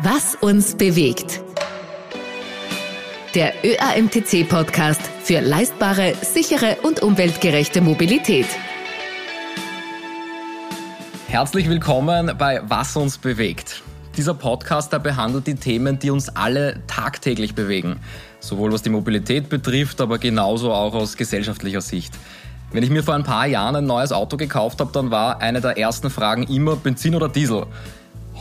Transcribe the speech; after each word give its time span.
Was 0.00 0.36
uns 0.36 0.76
bewegt. 0.76 1.40
Der 3.34 3.52
ÖAMTC-Podcast 3.64 5.00
für 5.24 5.40
leistbare, 5.40 6.14
sichere 6.22 6.76
und 6.84 7.02
umweltgerechte 7.02 7.80
Mobilität. 7.80 8.46
Herzlich 11.26 11.68
willkommen 11.68 12.32
bei 12.38 12.60
Was 12.68 12.94
uns 12.96 13.18
bewegt. 13.18 13.82
Dieser 14.16 14.34
Podcast 14.34 14.92
der 14.92 15.00
behandelt 15.00 15.48
die 15.48 15.56
Themen, 15.56 15.98
die 15.98 16.10
uns 16.10 16.28
alle 16.28 16.80
tagtäglich 16.86 17.56
bewegen. 17.56 17.98
Sowohl 18.38 18.72
was 18.72 18.82
die 18.82 18.90
Mobilität 18.90 19.48
betrifft, 19.48 20.00
aber 20.00 20.18
genauso 20.18 20.72
auch 20.72 20.94
aus 20.94 21.16
gesellschaftlicher 21.16 21.80
Sicht. 21.80 22.14
Wenn 22.70 22.84
ich 22.84 22.90
mir 22.90 23.02
vor 23.02 23.14
ein 23.14 23.24
paar 23.24 23.48
Jahren 23.48 23.74
ein 23.74 23.86
neues 23.86 24.12
Auto 24.12 24.36
gekauft 24.36 24.78
habe, 24.78 24.92
dann 24.92 25.10
war 25.10 25.40
eine 25.40 25.60
der 25.60 25.76
ersten 25.76 26.08
Fragen 26.08 26.44
immer 26.44 26.76
Benzin 26.76 27.16
oder 27.16 27.28
Diesel. 27.28 27.66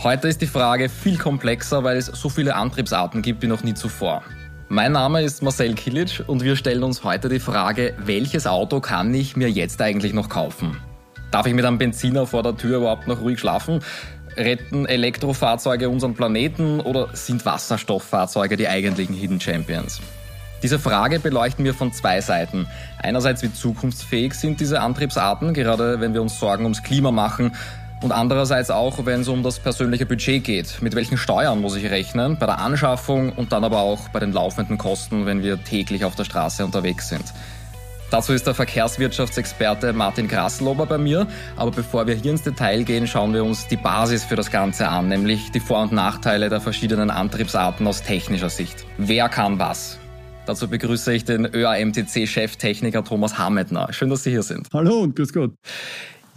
Heute 0.03 0.27
ist 0.27 0.43
die 0.43 0.47
Frage 0.47 0.89
viel 0.89 1.17
komplexer, 1.17 1.83
weil 1.83 1.97
es 1.97 2.05
so 2.05 2.29
viele 2.29 2.53
Antriebsarten 2.53 3.23
gibt 3.23 3.41
wie 3.41 3.47
noch 3.47 3.63
nie 3.63 3.73
zuvor. 3.73 4.21
Mein 4.69 4.91
Name 4.91 5.23
ist 5.23 5.41
Marcel 5.41 5.73
Kilic 5.73 6.23
und 6.27 6.43
wir 6.43 6.55
stellen 6.55 6.83
uns 6.83 7.03
heute 7.03 7.29
die 7.29 7.39
Frage, 7.39 7.95
welches 7.97 8.45
Auto 8.45 8.79
kann 8.79 9.11
ich 9.15 9.35
mir 9.35 9.49
jetzt 9.49 9.81
eigentlich 9.81 10.13
noch 10.13 10.29
kaufen? 10.29 10.77
Darf 11.31 11.47
ich 11.47 11.53
mit 11.55 11.65
einem 11.65 11.79
Benziner 11.79 12.27
vor 12.27 12.43
der 12.43 12.55
Tür 12.55 12.77
überhaupt 12.77 13.07
noch 13.07 13.21
ruhig 13.21 13.39
schlafen? 13.39 13.79
Retten 14.35 14.85
Elektrofahrzeuge 14.85 15.89
unseren 15.89 16.13
Planeten 16.13 16.79
oder 16.79 17.09
sind 17.13 17.43
Wasserstofffahrzeuge 17.43 18.55
die 18.55 18.67
eigentlichen 18.67 19.15
Hidden 19.15 19.41
Champions? 19.41 19.99
Diese 20.61 20.77
Frage 20.77 21.19
beleuchten 21.19 21.65
wir 21.65 21.73
von 21.73 21.91
zwei 21.91 22.21
Seiten. 22.21 22.67
Einerseits, 23.01 23.41
wie 23.41 23.51
zukunftsfähig 23.51 24.35
sind 24.35 24.59
diese 24.59 24.79
Antriebsarten, 24.79 25.55
gerade 25.55 25.99
wenn 25.99 26.13
wir 26.13 26.21
uns 26.21 26.39
Sorgen 26.39 26.65
ums 26.65 26.83
Klima 26.83 27.09
machen, 27.09 27.53
und 28.01 28.11
andererseits 28.11 28.69
auch, 28.69 29.05
wenn 29.05 29.21
es 29.21 29.27
um 29.27 29.43
das 29.43 29.59
persönliche 29.59 30.05
Budget 30.05 30.43
geht. 30.43 30.81
Mit 30.81 30.95
welchen 30.95 31.17
Steuern 31.17 31.61
muss 31.61 31.75
ich 31.75 31.89
rechnen 31.89 32.37
bei 32.39 32.45
der 32.45 32.59
Anschaffung 32.59 33.31
und 33.33 33.51
dann 33.51 33.63
aber 33.63 33.79
auch 33.79 34.09
bei 34.09 34.19
den 34.19 34.31
laufenden 34.31 34.77
Kosten, 34.77 35.25
wenn 35.25 35.41
wir 35.41 35.63
täglich 35.63 36.05
auf 36.05 36.15
der 36.15 36.23
Straße 36.23 36.63
unterwegs 36.63 37.09
sind. 37.09 37.25
Dazu 38.09 38.31
ist 38.31 38.47
der 38.47 38.53
Verkehrswirtschaftsexperte 38.53 39.91
Martin 39.91 40.29
Graslober 40.29 40.85
bei 40.85 40.97
mir. 40.97 41.27
Aber 41.57 41.71
bevor 41.71 42.07
wir 42.07 42.15
hier 42.15 42.31
ins 42.31 42.43
Detail 42.43 42.83
gehen, 42.83 43.05
schauen 43.05 43.33
wir 43.33 43.43
uns 43.43 43.67
die 43.67 43.75
Basis 43.75 44.23
für 44.23 44.37
das 44.37 44.49
Ganze 44.49 44.87
an, 44.87 45.09
nämlich 45.09 45.51
die 45.51 45.59
Vor- 45.59 45.81
und 45.81 45.91
Nachteile 45.91 46.47
der 46.47 46.61
verschiedenen 46.61 47.09
Antriebsarten 47.09 47.85
aus 47.85 48.03
technischer 48.03 48.49
Sicht. 48.49 48.85
Wer 48.97 49.27
kann 49.27 49.59
was? 49.59 49.99
Dazu 50.45 50.69
begrüße 50.69 51.13
ich 51.13 51.25
den 51.25 51.45
ÖAMTC-Cheftechniker 51.45 53.03
Thomas 53.03 53.37
Hametner. 53.37 53.91
Schön, 53.91 54.09
dass 54.09 54.23
Sie 54.23 54.29
hier 54.29 54.43
sind. 54.43 54.69
Hallo 54.71 55.01
und 55.01 55.13
grüß 55.13 55.33
Gott. 55.33 55.51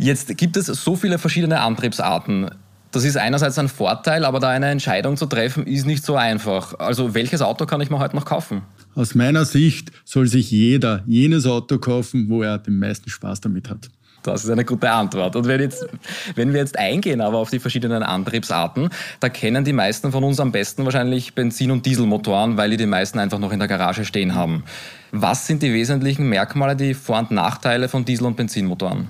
Jetzt 0.00 0.34
gibt 0.38 0.56
es 0.56 0.66
so 0.66 0.96
viele 0.96 1.18
verschiedene 1.18 1.60
Antriebsarten. 1.60 2.50
Das 2.90 3.04
ist 3.04 3.18
einerseits 3.18 3.58
ein 3.58 3.68
Vorteil, 3.68 4.24
aber 4.24 4.40
da 4.40 4.48
eine 4.48 4.70
Entscheidung 4.70 5.18
zu 5.18 5.26
treffen, 5.26 5.66
ist 5.66 5.84
nicht 5.86 6.04
so 6.04 6.16
einfach. 6.16 6.78
Also 6.78 7.14
welches 7.14 7.42
Auto 7.42 7.66
kann 7.66 7.82
ich 7.82 7.90
mir 7.90 7.98
heute 7.98 8.16
noch 8.16 8.24
kaufen? 8.24 8.62
Aus 8.94 9.14
meiner 9.14 9.44
Sicht 9.44 9.92
soll 10.06 10.26
sich 10.26 10.50
jeder 10.50 11.04
jenes 11.06 11.46
Auto 11.46 11.78
kaufen, 11.78 12.30
wo 12.30 12.42
er 12.42 12.56
den 12.56 12.78
meisten 12.78 13.10
Spaß 13.10 13.42
damit 13.42 13.68
hat. 13.68 13.90
Das 14.22 14.44
ist 14.44 14.50
eine 14.50 14.64
gute 14.64 14.90
Antwort. 14.90 15.36
Und 15.36 15.46
wenn, 15.46 15.60
jetzt, 15.60 15.86
wenn 16.34 16.52
wir 16.52 16.60
jetzt 16.60 16.78
eingehen 16.78 17.20
aber 17.20 17.38
auf 17.38 17.50
die 17.50 17.58
verschiedenen 17.58 18.02
Antriebsarten, 18.02 18.90
da 19.20 19.28
kennen 19.28 19.64
die 19.64 19.72
meisten 19.72 20.12
von 20.12 20.24
uns 20.24 20.40
am 20.40 20.50
besten 20.50 20.84
wahrscheinlich 20.84 21.34
Benzin- 21.34 21.70
und 21.70 21.86
Dieselmotoren, 21.86 22.56
weil 22.56 22.70
die 22.70 22.76
die 22.76 22.86
meisten 22.86 23.18
einfach 23.18 23.38
noch 23.38 23.52
in 23.52 23.58
der 23.58 23.68
Garage 23.68 24.04
stehen 24.04 24.34
haben. 24.34 24.64
Was 25.12 25.46
sind 25.46 25.62
die 25.62 25.72
wesentlichen 25.72 26.28
Merkmale, 26.28 26.76
die 26.76 26.94
Vor- 26.94 27.18
und 27.18 27.30
Nachteile 27.30 27.88
von 27.88 28.04
Diesel- 28.04 28.26
und 28.26 28.36
Benzinmotoren? 28.36 29.08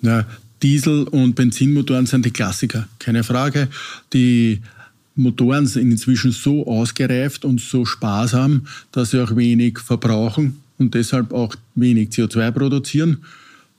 Na, 0.00 0.26
Diesel- 0.62 1.04
und 1.04 1.34
Benzinmotoren 1.34 2.06
sind 2.06 2.24
die 2.24 2.30
Klassiker, 2.30 2.88
keine 2.98 3.24
Frage. 3.24 3.68
Die 4.12 4.60
Motoren 5.14 5.66
sind 5.66 5.90
inzwischen 5.90 6.32
so 6.32 6.66
ausgereift 6.66 7.44
und 7.44 7.60
so 7.60 7.84
sparsam, 7.84 8.66
dass 8.92 9.10
sie 9.10 9.22
auch 9.22 9.36
wenig 9.36 9.78
verbrauchen 9.78 10.60
und 10.78 10.94
deshalb 10.94 11.32
auch 11.32 11.54
wenig 11.74 12.10
CO2 12.10 12.50
produzieren. 12.50 13.18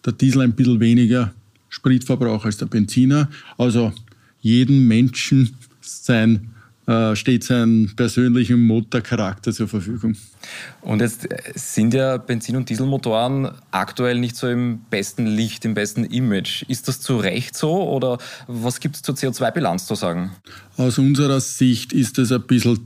Der 0.06 0.14
Diesel 0.14 0.42
ein 0.42 0.54
bisschen 0.54 0.80
weniger 0.80 1.34
Spritverbrauch 1.70 2.46
als 2.46 2.58
der 2.58 2.66
Benziner. 2.68 3.30
Also 3.58 3.94
jedem 4.42 4.88
Menschen 4.88 5.56
sein 5.82 6.50
steht 7.16 7.44
sein 7.44 7.92
persönlicher 7.98 8.56
Motorcharakter 8.56 9.52
zur 9.52 9.68
Verfügung. 9.68 10.16
Und 10.82 11.02
jetzt 11.02 11.30
äh, 11.30 11.38
sind 11.56 11.94
ja 11.94 12.16
Benzin- 12.16 12.56
und 12.56 12.70
Dieselmotoren 12.70 13.50
aktuell 13.72 14.20
nicht 14.20 14.38
so 14.38 14.48
im 14.48 14.80
besten 14.90 15.26
Licht, 15.26 15.66
im 15.66 15.74
besten 15.74 16.06
Image. 16.06 16.64
Ist 16.70 16.88
das 16.88 17.02
zu 17.02 17.18
Recht 17.18 17.58
so 17.58 17.90
oder 17.90 18.20
was 18.48 18.80
gibt 18.80 18.96
es 18.96 19.02
zur 19.02 19.16
CO2-Bilanz 19.16 19.86
zu 19.86 19.96
sagen? 19.96 20.32
Aus 20.78 20.98
unserer 20.98 21.42
Sicht 21.42 21.92
ist 21.92 22.20
es 22.20 22.32
ein 22.32 22.44
bisschen 22.44 22.80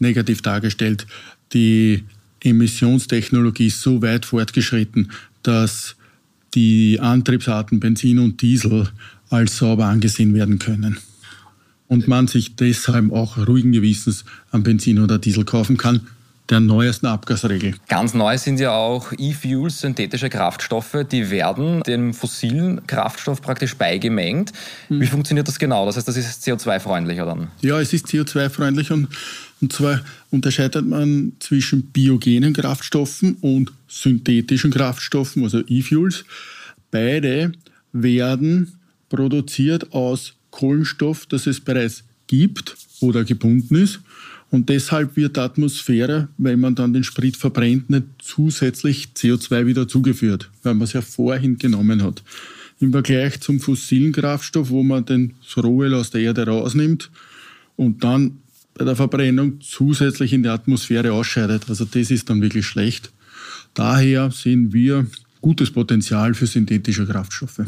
negativ 0.00 0.42
dargestellt. 0.42 1.06
Die 1.52 2.04
Emissionstechnologie 2.42 3.68
ist 3.68 3.82
so 3.82 4.02
weit 4.02 4.26
fortgeschritten, 4.26 5.12
dass 5.44 5.94
die 6.54 6.98
Antriebsarten 6.98 7.78
Benzin 7.78 8.18
und 8.18 8.42
Diesel 8.42 8.88
als 9.30 9.58
sauber 9.58 9.86
angesehen 9.86 10.34
werden 10.34 10.58
können 10.58 10.98
und 11.88 12.06
man 12.06 12.26
sich 12.26 12.56
deshalb 12.56 13.12
auch 13.12 13.36
ruhigen 13.48 13.72
Gewissens 13.72 14.24
am 14.50 14.62
Benzin 14.62 14.98
oder 14.98 15.18
Diesel 15.18 15.44
kaufen 15.44 15.76
kann, 15.76 16.06
der 16.50 16.60
neuesten 16.60 17.06
Abgasregel. 17.06 17.74
Ganz 17.88 18.14
neu 18.14 18.38
sind 18.38 18.58
ja 18.58 18.72
auch 18.72 19.12
E-Fuels, 19.12 19.80
synthetische 19.80 20.30
Kraftstoffe, 20.30 21.04
die 21.10 21.30
werden 21.30 21.82
dem 21.82 22.14
fossilen 22.14 22.86
Kraftstoff 22.86 23.42
praktisch 23.42 23.76
beigemengt. 23.76 24.52
Wie 24.88 25.00
hm. 25.00 25.08
funktioniert 25.08 25.48
das 25.48 25.58
genau? 25.58 25.84
Das 25.84 25.96
heißt, 25.96 26.08
das 26.08 26.16
ist 26.16 26.46
CO2-freundlicher 26.46 27.26
dann? 27.26 27.48
Ja, 27.60 27.78
es 27.80 27.92
ist 27.92 28.06
CO2-freundlich 28.06 28.90
und, 28.92 29.08
und 29.60 29.72
zwar 29.72 30.00
unterscheidet 30.30 30.86
man 30.86 31.32
zwischen 31.38 31.82
biogenen 31.82 32.54
Kraftstoffen 32.54 33.36
und 33.40 33.72
synthetischen 33.86 34.70
Kraftstoffen, 34.70 35.42
also 35.42 35.60
E-Fuels. 35.66 36.24
Beide 36.90 37.52
werden 37.92 38.72
produziert 39.10 39.92
aus 39.92 40.34
Kohlenstoff, 40.50 41.26
das 41.26 41.46
es 41.46 41.60
bereits 41.60 42.04
gibt 42.26 42.76
oder 43.00 43.24
gebunden 43.24 43.76
ist. 43.76 44.00
Und 44.50 44.70
deshalb 44.70 45.16
wird 45.16 45.36
der 45.36 45.44
Atmosphäre, 45.44 46.28
wenn 46.38 46.60
man 46.60 46.74
dann 46.74 46.94
den 46.94 47.04
Sprit 47.04 47.36
verbrennt, 47.36 47.90
nicht 47.90 48.06
zusätzlich 48.22 49.08
CO2 49.14 49.66
wieder 49.66 49.86
zugeführt, 49.86 50.50
weil 50.62 50.74
man 50.74 50.84
es 50.84 50.94
ja 50.94 51.02
vorhin 51.02 51.58
genommen 51.58 52.02
hat. 52.02 52.22
Im 52.80 52.92
Vergleich 52.92 53.40
zum 53.40 53.60
fossilen 53.60 54.12
Kraftstoff, 54.12 54.70
wo 54.70 54.82
man 54.82 55.04
den 55.04 55.34
Rohöl 55.56 55.94
aus 55.94 56.10
der 56.10 56.22
Erde 56.22 56.46
rausnimmt 56.46 57.10
und 57.76 58.04
dann 58.04 58.38
bei 58.74 58.84
der 58.84 58.96
Verbrennung 58.96 59.60
zusätzlich 59.60 60.32
in 60.32 60.44
die 60.44 60.48
Atmosphäre 60.48 61.12
ausscheidet. 61.12 61.64
Also 61.68 61.84
das 61.84 62.10
ist 62.10 62.30
dann 62.30 62.40
wirklich 62.40 62.66
schlecht. 62.66 63.10
Daher 63.74 64.30
sehen 64.30 64.72
wir 64.72 65.06
gutes 65.40 65.70
Potenzial 65.70 66.34
für 66.34 66.46
synthetische 66.46 67.06
Kraftstoffe. 67.06 67.62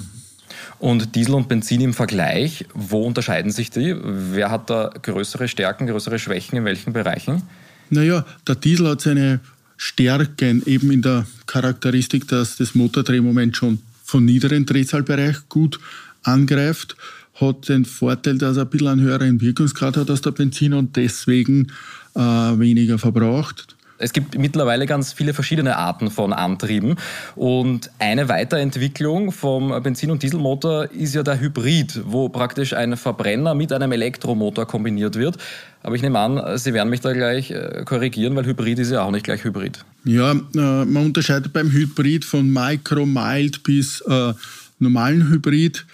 Und 0.80 1.14
Diesel 1.14 1.34
und 1.34 1.46
Benzin 1.46 1.82
im 1.82 1.92
Vergleich, 1.92 2.64
wo 2.72 3.06
unterscheiden 3.06 3.52
sich 3.52 3.70
die? 3.70 3.94
Wer 4.02 4.50
hat 4.50 4.70
da 4.70 4.90
größere 5.02 5.46
Stärken, 5.46 5.86
größere 5.86 6.18
Schwächen 6.18 6.56
in 6.56 6.64
welchen 6.64 6.94
Bereichen? 6.94 7.42
Naja, 7.90 8.24
der 8.48 8.54
Diesel 8.54 8.88
hat 8.88 9.02
seine 9.02 9.40
Stärken 9.76 10.62
eben 10.64 10.90
in 10.90 11.02
der 11.02 11.26
Charakteristik, 11.46 12.26
dass 12.28 12.56
das 12.56 12.74
Motordrehmoment 12.74 13.54
schon 13.56 13.80
von 14.02 14.24
niederen 14.24 14.64
Drehzahlbereich 14.64 15.36
gut 15.50 15.78
angreift, 16.22 16.96
hat 17.34 17.68
den 17.68 17.84
Vorteil, 17.84 18.38
dass 18.38 18.56
er 18.56 18.62
ein 18.62 18.70
bisschen 18.70 18.88
einen 18.88 19.00
höheren 19.02 19.40
Wirkungsgrad 19.40 19.98
hat 19.98 20.08
als 20.08 20.22
der 20.22 20.30
Benziner 20.30 20.78
und 20.78 20.96
deswegen 20.96 21.72
äh, 22.14 22.20
weniger 22.20 22.98
verbraucht. 22.98 23.76
Es 24.00 24.12
gibt 24.12 24.36
mittlerweile 24.38 24.86
ganz 24.86 25.12
viele 25.12 25.34
verschiedene 25.34 25.76
Arten 25.76 26.10
von 26.10 26.32
Antrieben. 26.32 26.96
Und 27.36 27.90
eine 27.98 28.28
Weiterentwicklung 28.28 29.30
vom 29.30 29.82
Benzin- 29.82 30.10
und 30.10 30.22
Dieselmotor 30.22 30.90
ist 30.90 31.14
ja 31.14 31.22
der 31.22 31.38
Hybrid, 31.38 32.00
wo 32.06 32.28
praktisch 32.28 32.72
ein 32.72 32.96
Verbrenner 32.96 33.54
mit 33.54 33.72
einem 33.72 33.92
Elektromotor 33.92 34.66
kombiniert 34.66 35.16
wird. 35.16 35.36
Aber 35.82 35.94
ich 35.94 36.02
nehme 36.02 36.18
an, 36.18 36.58
Sie 36.58 36.72
werden 36.72 36.90
mich 36.90 37.00
da 37.00 37.12
gleich 37.12 37.50
äh, 37.50 37.82
korrigieren, 37.84 38.34
weil 38.36 38.46
Hybrid 38.46 38.78
ist 38.78 38.90
ja 38.90 39.02
auch 39.02 39.10
nicht 39.10 39.24
gleich 39.24 39.44
Hybrid. 39.44 39.84
Ja, 40.04 40.32
äh, 40.32 40.36
man 40.54 41.06
unterscheidet 41.06 41.52
beim 41.52 41.70
Hybrid 41.70 42.24
von 42.24 42.50
Micro, 42.50 43.04
Mild 43.04 43.62
bis 43.62 44.00
äh, 44.02 44.32
normalen 44.78 45.28
Hybrid 45.28 45.84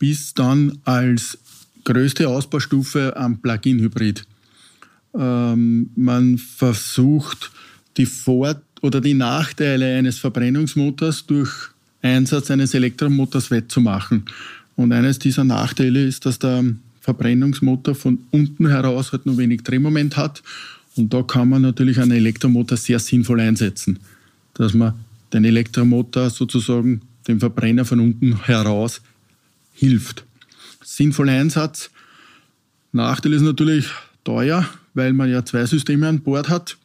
bis 0.00 0.34
dann 0.34 0.78
als 0.84 1.38
größte 1.84 2.28
Ausbaustufe 2.28 3.16
am 3.16 3.38
Plug-in-Hybrid. 3.38 4.24
Ähm, 5.14 5.90
man 5.96 6.38
versucht, 6.38 7.50
die 7.96 8.06
Vor- 8.06 8.62
oder 8.82 9.00
die 9.00 9.14
Nachteile 9.14 9.96
eines 9.96 10.18
Verbrennungsmotors 10.18 11.26
durch 11.26 11.50
Einsatz 12.02 12.50
eines 12.50 12.74
Elektromotors 12.74 13.50
wettzumachen. 13.50 14.24
Und 14.76 14.92
eines 14.92 15.18
dieser 15.18 15.44
Nachteile 15.44 16.04
ist, 16.04 16.24
dass 16.24 16.38
der 16.38 16.64
Verbrennungsmotor 17.00 17.94
von 17.94 18.18
unten 18.30 18.68
heraus 18.68 19.12
halt 19.12 19.26
nur 19.26 19.36
wenig 19.36 19.62
Drehmoment 19.62 20.16
hat. 20.16 20.42
Und 20.96 21.12
da 21.12 21.22
kann 21.22 21.48
man 21.48 21.62
natürlich 21.62 21.98
einen 22.00 22.12
Elektromotor 22.12 22.78
sehr 22.78 22.98
sinnvoll 22.98 23.40
einsetzen, 23.40 23.98
dass 24.54 24.74
man 24.74 24.94
den 25.32 25.44
Elektromotor 25.44 26.30
sozusagen 26.30 27.02
dem 27.28 27.40
Verbrenner 27.40 27.84
von 27.84 28.00
unten 28.00 28.44
heraus 28.44 29.02
hilft. 29.74 30.24
Sinnvoller 30.82 31.32
Einsatz 31.32 31.90
Nachteil 32.92 33.34
ist 33.34 33.42
natürlich 33.42 33.86
teuer, 34.24 34.68
weil 34.94 35.12
man 35.12 35.30
ja 35.30 35.44
zwei 35.44 35.64
Systeme 35.66 36.08
an 36.08 36.20
Bord 36.20 36.48
hat. 36.48 36.76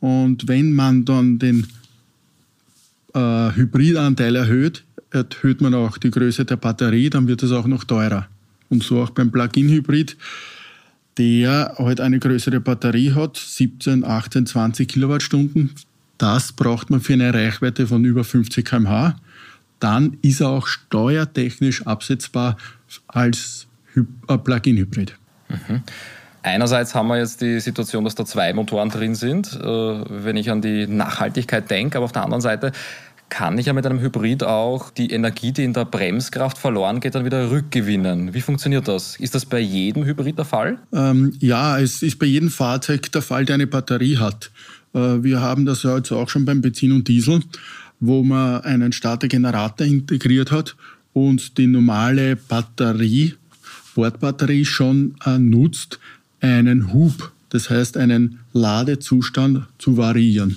Und 0.00 0.48
wenn 0.48 0.72
man 0.72 1.04
dann 1.04 1.38
den 1.38 1.66
äh, 3.14 3.50
Hybridanteil 3.54 4.36
erhöht, 4.36 4.84
erhöht 5.10 5.60
man 5.60 5.74
auch 5.74 5.98
die 5.98 6.10
Größe 6.10 6.44
der 6.44 6.56
Batterie, 6.56 7.10
dann 7.10 7.26
wird 7.28 7.42
es 7.42 7.52
auch 7.52 7.66
noch 7.66 7.84
teurer. 7.84 8.28
Und 8.68 8.82
so 8.82 9.00
auch 9.00 9.10
beim 9.10 9.30
Plug-in-Hybrid, 9.30 10.16
der 11.16 11.74
halt 11.78 12.00
eine 12.00 12.18
größere 12.18 12.60
Batterie 12.60 13.12
hat, 13.12 13.36
17, 13.36 14.04
18, 14.04 14.46
20 14.46 14.88
Kilowattstunden. 14.88 15.70
Das 16.18 16.52
braucht 16.52 16.90
man 16.90 17.00
für 17.00 17.12
eine 17.12 17.32
Reichweite 17.32 17.86
von 17.86 18.04
über 18.04 18.24
50 18.24 18.64
km/h. 18.64 19.16
Dann 19.80 20.16
ist 20.22 20.40
er 20.40 20.48
auch 20.48 20.66
steuertechnisch 20.66 21.86
absetzbar 21.86 22.56
als 23.06 23.66
äh, 23.94 24.38
Plug-in-Hybrid. 24.38 25.16
Mhm. 25.48 25.82
Einerseits 26.44 26.94
haben 26.94 27.08
wir 27.08 27.16
jetzt 27.16 27.40
die 27.40 27.58
Situation, 27.58 28.04
dass 28.04 28.14
da 28.14 28.26
zwei 28.26 28.52
Motoren 28.52 28.90
drin 28.90 29.14
sind, 29.14 29.54
äh, 29.54 29.64
wenn 29.64 30.36
ich 30.36 30.50
an 30.50 30.60
die 30.60 30.86
Nachhaltigkeit 30.86 31.70
denke, 31.70 31.96
aber 31.96 32.04
auf 32.04 32.12
der 32.12 32.22
anderen 32.22 32.42
Seite 32.42 32.72
kann 33.30 33.56
ich 33.56 33.64
ja 33.64 33.72
mit 33.72 33.86
einem 33.86 33.98
Hybrid 33.98 34.44
auch 34.44 34.90
die 34.90 35.10
Energie, 35.10 35.52
die 35.52 35.64
in 35.64 35.72
der 35.72 35.86
Bremskraft 35.86 36.58
verloren 36.58 37.00
geht, 37.00 37.14
dann 37.14 37.24
wieder 37.24 37.50
rückgewinnen. 37.50 38.34
Wie 38.34 38.42
funktioniert 38.42 38.86
das? 38.88 39.16
Ist 39.16 39.34
das 39.34 39.46
bei 39.46 39.58
jedem 39.58 40.04
Hybrid 40.04 40.36
der 40.36 40.44
Fall? 40.44 40.78
Ähm, 40.92 41.32
ja, 41.40 41.78
es 41.80 42.02
ist 42.02 42.18
bei 42.18 42.26
jedem 42.26 42.50
Fahrzeug 42.50 43.10
der 43.10 43.22
Fall, 43.22 43.46
der 43.46 43.54
eine 43.54 43.66
Batterie 43.66 44.18
hat. 44.18 44.50
Äh, 44.92 45.22
wir 45.22 45.40
haben 45.40 45.64
das 45.64 45.82
ja 45.82 45.96
jetzt 45.96 46.12
auch 46.12 46.28
schon 46.28 46.44
beim 46.44 46.60
Benzin 46.60 46.92
und 46.92 47.08
Diesel, 47.08 47.40
wo 48.00 48.22
man 48.22 48.60
einen 48.60 48.92
Startergenerator 48.92 49.86
integriert 49.86 50.52
hat 50.52 50.76
und 51.14 51.56
die 51.56 51.66
normale 51.66 52.36
Batterie, 52.36 53.34
Bordbatterie 53.94 54.66
schon 54.66 55.14
äh, 55.24 55.38
nutzt, 55.38 55.98
einen 56.44 56.92
Hub, 56.92 57.32
das 57.48 57.70
heißt 57.70 57.96
einen 57.96 58.40
Ladezustand 58.52 59.66
zu 59.78 59.96
variieren. 59.96 60.56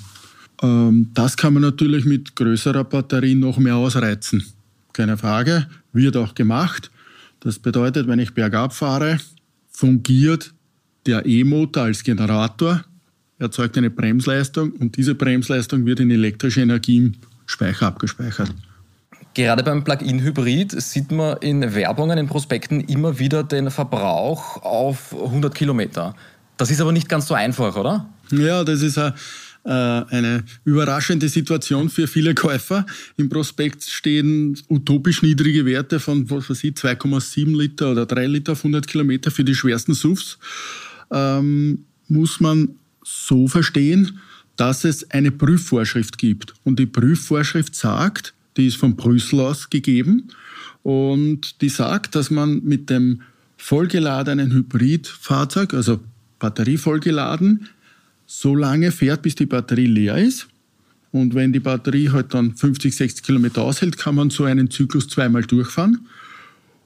Ähm, 0.62 1.10
das 1.13 1.38
kann 1.38 1.54
man 1.54 1.63
natürlich 1.63 2.06
mit 2.06 2.36
größerer 2.36 2.84
Batterie 2.84 3.36
noch 3.36 3.57
mehr 3.57 3.75
ausreizen. 3.75 4.45
Keine 4.94 5.18
Frage, 5.18 5.68
wird 5.94 6.18
auch 6.18 6.36
gemacht. 6.36 6.92
Das 7.39 7.60
bedeutet, 7.60 8.07
wenn 8.07 8.19
ich 8.19 8.34
bergab 8.34 8.74
fahre, 8.74 9.19
fungiert 9.72 10.54
der 11.06 11.25
E-Motor 11.25 11.84
als 11.84 12.04
Generator, 12.04 12.83
erzeugt 13.40 13.78
eine 13.78 13.90
Bremsleistung 13.90 14.72
und 14.72 14.98
diese 14.98 15.16
Bremsleistung 15.16 15.86
wird 15.86 16.00
in 16.00 16.12
elektrische 16.12 16.62
Energie 16.62 16.98
im 16.98 17.13
Speicher 17.45 17.88
abgespeichert. 17.88 18.54
Gerade 19.38 19.62
beim 19.62 19.84
Plug-in-Hybrid 19.84 20.81
sieht 20.81 21.12
man 21.12 21.38
in 21.42 21.75
Werbungen, 21.75 22.18
in 22.18 22.25
Prospekten 22.25 22.81
immer 22.81 23.19
wieder 23.19 23.44
den 23.44 23.69
Verbrauch 23.69 24.63
auf 24.63 25.13
100 25.13 25.54
Kilometer. 25.54 26.16
Das 26.57 26.72
ist 26.72 26.81
aber 26.81 26.92
nicht 26.92 27.07
ganz 27.07 27.28
so 27.28 27.36
einfach, 27.36 27.75
oder? 27.75 28.10
Ja, 28.31 28.63
das 28.63 28.81
ist 28.81 28.98
eine, 28.98 29.13
äh, 29.63 29.69
eine 29.69 30.44
überraschende 30.66 31.30
Situation 31.30 31.92
für 31.92 32.07
viele 32.07 32.34
Käufer. 32.34 32.88
Im 33.16 33.30
Prospekt 33.30 33.84
stehen 33.84 34.57
utopisch 34.69 35.22
niedrige 35.22 35.68
Werte 35.68 36.00
von 36.00 36.28
was 36.31 36.50
weiß 36.50 36.63
ich, 36.63 36.74
2,7 36.74 37.56
Liter 37.56 37.92
oder 37.92 38.07
3 38.07 38.25
Liter 38.25 38.54
auf 38.54 38.62
100 38.62 38.88
Kilometer 38.88 39.30
für 39.30 39.44
die 39.44 39.54
schwersten 39.54 39.94
SUVs. 39.94 40.40
Ähm, 41.12 41.86
muss 42.07 42.40
man 42.40 42.69
so 43.04 43.48
verstehen, 43.48 44.19
dass 44.56 44.83
es 44.83 45.12
eine 45.12 45.30
Prüfvorschrift 45.30 46.18
gibt. 46.18 46.56
Und 46.63 46.80
die 46.80 46.88
Prüfvorschrift 46.88 47.75
sagt, 47.75 48.33
die 48.57 48.68
ist 48.68 48.77
von 48.77 48.95
Brüssel 48.95 49.39
aus 49.39 49.69
gegeben 49.69 50.30
und 50.83 51.62
die 51.62 51.69
sagt, 51.69 52.15
dass 52.15 52.31
man 52.31 52.63
mit 52.63 52.89
dem 52.89 53.21
vollgeladenen 53.57 54.51
Hybridfahrzeug, 54.51 55.74
also 55.74 56.00
Batterie 56.39 56.77
vollgeladen, 56.77 57.68
so 58.25 58.56
lange 58.56 58.92
fährt, 58.92 59.21
bis 59.21 59.36
die 59.36 59.45
Batterie 59.45 59.88
leer 59.88 60.18
ist. 60.18 60.48
Und 61.12 61.33
wenn 61.33 61.54
die 61.54 61.59
Batterie 61.59 62.09
halt 62.09 62.33
dann 62.33 62.56
50, 62.56 62.95
60 62.95 63.24
Kilometer 63.24 63.63
aushält, 63.63 63.98
kann 63.98 64.15
man 64.15 64.30
so 64.30 64.44
einen 64.44 64.69
Zyklus 64.69 65.07
zweimal 65.07 65.44
durchfahren. 65.44 66.07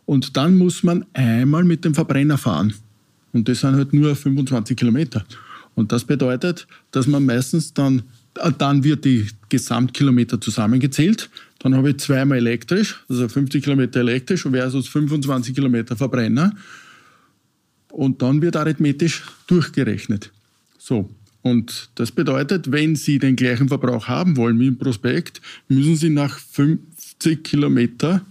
Und 0.05 0.37
dann 0.37 0.57
muss 0.57 0.83
man 0.83 1.05
einmal 1.13 1.63
mit 1.63 1.83
dem 1.83 1.95
Verbrenner 1.95 2.37
fahren. 2.37 2.73
Und 3.33 3.47
das 3.47 3.61
sind 3.61 3.75
halt 3.75 3.93
nur 3.93 4.15
25 4.15 4.77
Kilometer. 4.77 5.25
Und 5.75 5.91
das 5.91 6.03
bedeutet, 6.03 6.67
dass 6.91 7.07
man 7.07 7.25
meistens 7.25 7.73
dann, 7.73 8.03
dann 8.57 8.83
wird 8.83 9.05
die 9.05 9.27
Gesamtkilometer 9.49 10.39
zusammengezählt. 10.39 11.29
Dann 11.61 11.75
habe 11.75 11.91
ich 11.91 11.97
zweimal 11.97 12.39
elektrisch, 12.39 13.03
also 13.07 13.29
50 13.29 13.63
Kilometer 13.63 13.99
elektrisch 13.99 14.41
versus 14.41 14.87
25 14.87 15.53
Kilometer 15.53 15.95
Verbrenner. 15.95 16.53
Und 17.91 18.21
dann 18.23 18.41
wird 18.41 18.55
arithmetisch 18.55 19.23
durchgerechnet. 19.45 20.31
So. 20.79 21.09
Und 21.43 21.89
das 21.95 22.11
bedeutet, 22.11 22.71
wenn 22.71 22.95
Sie 22.95 23.19
den 23.19 23.35
gleichen 23.35 23.67
Verbrauch 23.67 24.07
haben 24.07 24.37
wollen 24.37 24.59
wie 24.59 24.67
im 24.67 24.77
Prospekt, 24.77 25.41
müssen 25.67 25.95
Sie 25.95 26.09
nach 26.09 26.37
50 26.37 27.43
Kilometer 27.43 28.21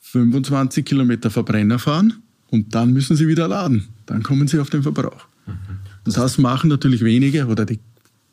25 0.00 0.84
Kilometer 0.84 1.30
Verbrenner 1.30 1.78
fahren 1.78 2.14
und 2.48 2.74
dann 2.74 2.92
müssen 2.92 3.16
Sie 3.16 3.28
wieder 3.28 3.48
laden. 3.48 3.88
Dann 4.06 4.22
kommen 4.22 4.46
Sie 4.46 4.58
auf 4.58 4.68
den 4.70 4.82
Verbrauch. 4.82 5.26
Mhm. 5.46 5.52
Das, 6.04 6.14
das 6.14 6.38
machen 6.38 6.68
natürlich 6.68 7.02
wenige 7.02 7.46
oder 7.46 7.64
die 7.64 7.78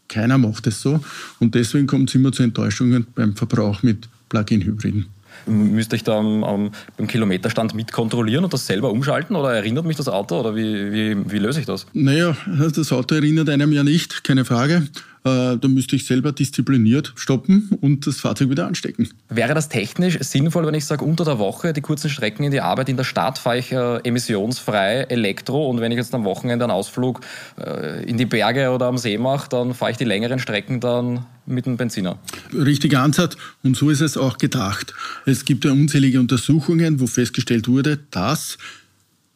keiner 0.09 0.38
macht 0.38 0.67
es 0.67 0.81
so. 0.81 1.00
Und 1.39 1.56
deswegen 1.56 1.88
kommt 1.88 2.09
es 2.09 2.15
immer 2.15 2.31
zu 2.31 2.44
Enttäuschungen 2.44 3.07
beim 3.15 3.35
Verbrauch 3.35 3.83
mit 3.83 4.09
Plug-in-Hybriden. 4.27 5.06
Müsste 5.45 5.95
ich 5.95 6.03
da 6.03 6.17
am, 6.17 6.44
am, 6.44 6.71
beim 6.97 7.07
Kilometerstand 7.07 7.73
mitkontrollieren 7.73 8.44
und 8.44 8.53
das 8.53 8.67
selber 8.67 8.91
umschalten 8.91 9.35
oder 9.35 9.53
erinnert 9.53 9.85
mich 9.85 9.95
das 9.95 10.07
Auto 10.09 10.39
oder 10.39 10.56
wie, 10.56 10.91
wie, 10.91 11.31
wie 11.31 11.39
löse 11.39 11.61
ich 11.61 11.65
das? 11.65 11.85
Naja, 11.94 12.35
das 12.75 12.91
Auto 12.91 13.15
erinnert 13.15 13.50
einem 13.50 13.71
ja 13.71 13.83
nicht, 13.83 14.23
keine 14.23 14.44
Frage. 14.44 14.88
Äh, 15.24 15.57
da 15.57 15.68
müsste 15.68 15.95
ich 15.95 16.06
selber 16.06 16.31
diszipliniert 16.31 17.13
stoppen 17.16 17.69
und 17.81 18.07
das 18.07 18.19
Fahrzeug 18.19 18.50
wieder 18.50 18.68
anstecken. 18.68 19.10
Wäre 19.27 19.54
das 19.54 19.68
technisch 19.68 20.18
sinnvoll, 20.21 20.66
wenn 20.66 20.74
ich 20.74 20.86
sage, 20.86 21.04
unter 21.04 21.25
der 21.25 21.39
Woche 21.39 21.74
die 21.74 21.81
kurzen 21.81 22.10
Strecken 22.10 22.44
in 22.44 22.51
die 22.51 22.62
Arbeit 22.62 22.89
in 22.89 22.98
der 22.98 23.04
Stadt 23.04 23.38
fahre 23.38 23.57
ich 23.57 23.71
äh, 23.71 23.98
emissionsfrei 23.98 25.01
Elektro 25.10 25.69
und 25.69 25.81
wenn 25.81 25.92
ich 25.92 25.98
jetzt 25.98 26.13
am 26.16 26.24
Wochenende 26.24 26.66
einen 26.66 26.71
Ausflug 26.71 27.21
äh, 27.57 28.04
in 28.06 28.18
die 28.18 28.25
Berge 28.25 28.71
oder 28.71 28.86
am 28.86 28.98
See 28.98 29.18
mache, 29.18 29.50
dann 29.50 29.74
fahre 29.74 29.92
ich 29.92 29.98
die 29.98 30.06
längeren 30.06 30.39
Strecken 30.39 30.80
dann 30.80 31.25
mit 31.45 31.66
dem 31.66 31.77
Benziner? 31.77 32.18
Richtiger 32.54 33.01
Ansatz 33.01 33.36
und 33.63 33.75
so 33.75 33.89
ist 33.89 34.01
es 34.01 34.16
auch 34.16 34.38
gedacht. 34.38 34.94
Es 35.26 35.44
gibt 35.44 35.66
ja 35.66 35.71
unzählige 35.71 36.19
Untersuchungen, 36.19 36.99
wo 36.99 37.07
festgestellt 37.07 37.68
wurde, 37.68 37.99
dass 38.11 38.57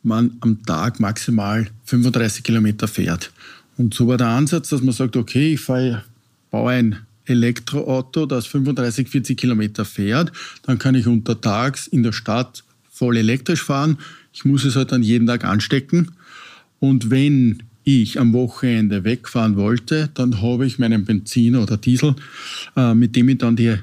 man 0.04 0.38
am 0.42 0.64
Tag 0.66 1.00
maximal 1.00 1.68
35 1.86 2.44
Kilometer 2.44 2.88
fährt. 2.88 3.32
Und 3.78 3.94
so 3.94 4.08
war 4.08 4.18
der 4.18 4.28
Ansatz, 4.28 4.70
dass 4.70 4.82
man 4.82 4.94
sagt, 4.94 5.16
okay, 5.16 5.54
ich 5.54 5.62
fahre, 5.62 6.04
baue 6.52 6.72
ein 6.72 6.98
Elektroauto, 7.26 8.26
das 8.26 8.46
35, 8.48 9.08
40 9.08 9.38
Kilometer 9.38 9.86
fährt, 9.86 10.32
dann 10.64 10.78
kann 10.78 10.96
ich 10.96 11.08
untertags 11.08 11.88
in 11.88 12.04
der 12.04 12.12
Stadt 12.12 12.64
voll 12.92 13.18
elektrisch 13.18 13.64
fahren. 13.64 13.98
Ich 14.34 14.46
muss 14.46 14.66
es 14.66 14.76
halt 14.76 14.92
dann 14.92 15.04
jeden 15.04 15.28
Tag 15.28 15.46
anstecken. 15.46 16.12
Und 16.80 17.10
wenn 17.10 17.64
ich 17.84 18.20
am 18.20 18.34
Wochenende 18.34 19.04
wegfahren 19.04 19.56
wollte, 19.56 20.10
dann 20.14 20.42
habe 20.42 20.66
ich 20.66 20.80
meinen 20.80 21.06
Benzin 21.06 21.56
oder 21.56 21.78
Diesel, 21.78 22.16
äh, 22.76 22.94
mit 22.94 23.16
dem 23.16 23.30
ich 23.30 23.38
dann 23.40 23.56
die 23.56 23.76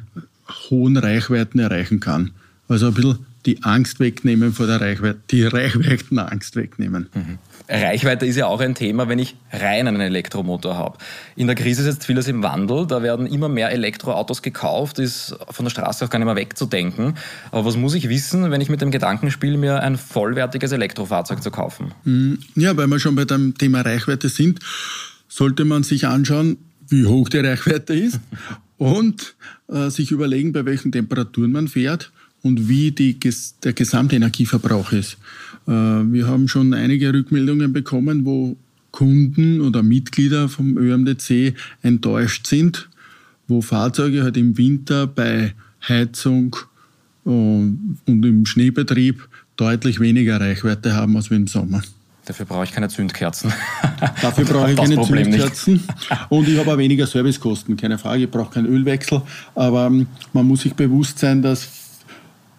hohen 0.69 0.97
Reichweiten 0.97 1.59
erreichen 1.59 2.01
kann. 2.01 2.31
Also 2.69 2.89
ein 2.89 2.95
bisschen 2.95 3.19
die 3.47 3.63
Angst 3.63 4.01
wegnehmen 4.01 4.53
vor 4.53 4.67
der 4.67 4.81
Reichweite, 4.81 5.21
die 5.31 5.45
Reichweitenangst 5.45 6.57
wegnehmen. 6.57 7.09
Mhm. 7.15 7.39
Reichweite 7.71 8.27
ist 8.27 8.37
ja 8.37 8.47
auch 8.47 8.61
ein 8.61 8.75
Thema, 8.75 9.09
wenn 9.09 9.21
ich 9.21 9.37
rein 9.53 9.87
einen 9.87 10.01
Elektromotor 10.01 10.77
habe. 10.77 10.99
In 11.37 11.47
der 11.47 11.55
Krise 11.55 11.83
ist 11.83 11.87
jetzt 11.87 12.05
vieles 12.05 12.27
im 12.27 12.43
Wandel, 12.43 12.87
da 12.87 13.03
werden 13.03 13.27
immer 13.27 13.49
mehr 13.49 13.71
Elektroautos 13.71 14.43
gekauft, 14.43 14.99
ist 14.99 15.37
von 15.51 15.65
der 15.65 15.71
Straße 15.71 16.05
auch 16.05 16.11
gar 16.11 16.19
nicht 16.19 16.27
mehr 16.27 16.37
wegzudenken. 16.37 17.15
Aber 17.53 17.65
was 17.65 17.77
muss 17.77 17.95
ich 17.95 18.09
wissen, 18.09 18.51
wenn 18.51 18.61
ich 18.61 18.69
mit 18.69 18.81
dem 18.81 18.91
Gedanken 18.91 19.31
spiele, 19.31 19.57
mir 19.57 19.81
ein 19.83 19.97
vollwertiges 19.97 20.73
Elektrofahrzeug 20.73 21.43
zu 21.43 21.51
kaufen? 21.51 21.93
Mhm. 22.05 22.41
Ja, 22.57 22.77
weil 22.77 22.89
wir 22.89 22.99
schon 22.99 23.15
bei 23.15 23.25
dem 23.25 23.57
Thema 23.57 23.83
Reichweite 23.83 24.29
sind, 24.29 24.59
sollte 25.29 25.65
man 25.65 25.85
sich 25.85 26.09
anschauen, 26.09 26.59
wie 26.89 27.07
hoch 27.07 27.29
die 27.29 27.39
Reichweite 27.39 27.95
ist 27.95 28.19
und 28.79 29.37
äh, 29.69 29.91
sich 29.91 30.11
überlegen, 30.11 30.53
bei 30.53 30.65
welchen 30.65 30.91
Temperaturen 30.91 31.53
man 31.53 31.69
fährt 31.69 32.11
und 32.43 32.69
wie 32.69 32.91
die, 32.91 33.19
der 33.63 33.73
Gesamtenergieverbrauch 33.73 34.93
ist. 34.93 35.19
Äh, 35.67 35.73
wir 35.73 36.27
haben 36.27 36.49
schon 36.49 36.75
einige 36.75 37.13
Rückmeldungen 37.13 37.73
bekommen, 37.73 38.25
wo 38.25 38.57
Kunden 38.91 39.61
oder 39.61 39.83
Mitglieder 39.83 40.49
vom 40.49 40.77
ÖMDC 40.77 41.55
enttäuscht 41.83 42.47
sind, 42.47 42.89
wo 43.47 43.61
Fahrzeuge 43.61 44.23
halt 44.23 44.37
im 44.37 44.57
Winter 44.59 45.07
bei 45.07 45.55
Heizung 45.89 46.57
äh, 47.25 47.29
und 47.31 47.97
im 48.07 48.47
Schneebetrieb 48.47 49.29
deutlich 49.57 50.01
weniger 50.01 50.41
Reichweite 50.41 50.95
haben 50.95 51.17
als 51.17 51.31
im 51.31 51.47
Sommer. 51.47 51.83
Dafür 52.25 52.47
brauche 52.47 52.65
ich 52.65 52.73
keine 52.73 52.89
Zündkerzen. 52.89 53.53
Dafür 54.23 54.45
brauche 54.45 54.71
ich 54.71 54.77
keine 54.77 54.95
Problem 54.95 55.25
Zündkerzen. 55.25 55.75
Nicht. 55.75 55.87
Und 56.29 56.49
ich 56.49 56.59
habe 56.59 56.73
auch 56.73 56.79
weniger 56.79 57.07
Servicekosten, 57.07 57.77
keine 57.77 57.99
Frage. 57.99 58.25
Ich 58.25 58.31
brauche 58.31 58.55
keinen 58.55 58.67
Ölwechsel. 58.67 59.23
Aber 59.55 59.87
ähm, 59.87 60.07
man 60.33 60.47
muss 60.47 60.61
sich 60.61 60.75
bewusst 60.75 61.19
sein, 61.19 61.43
dass 61.43 61.80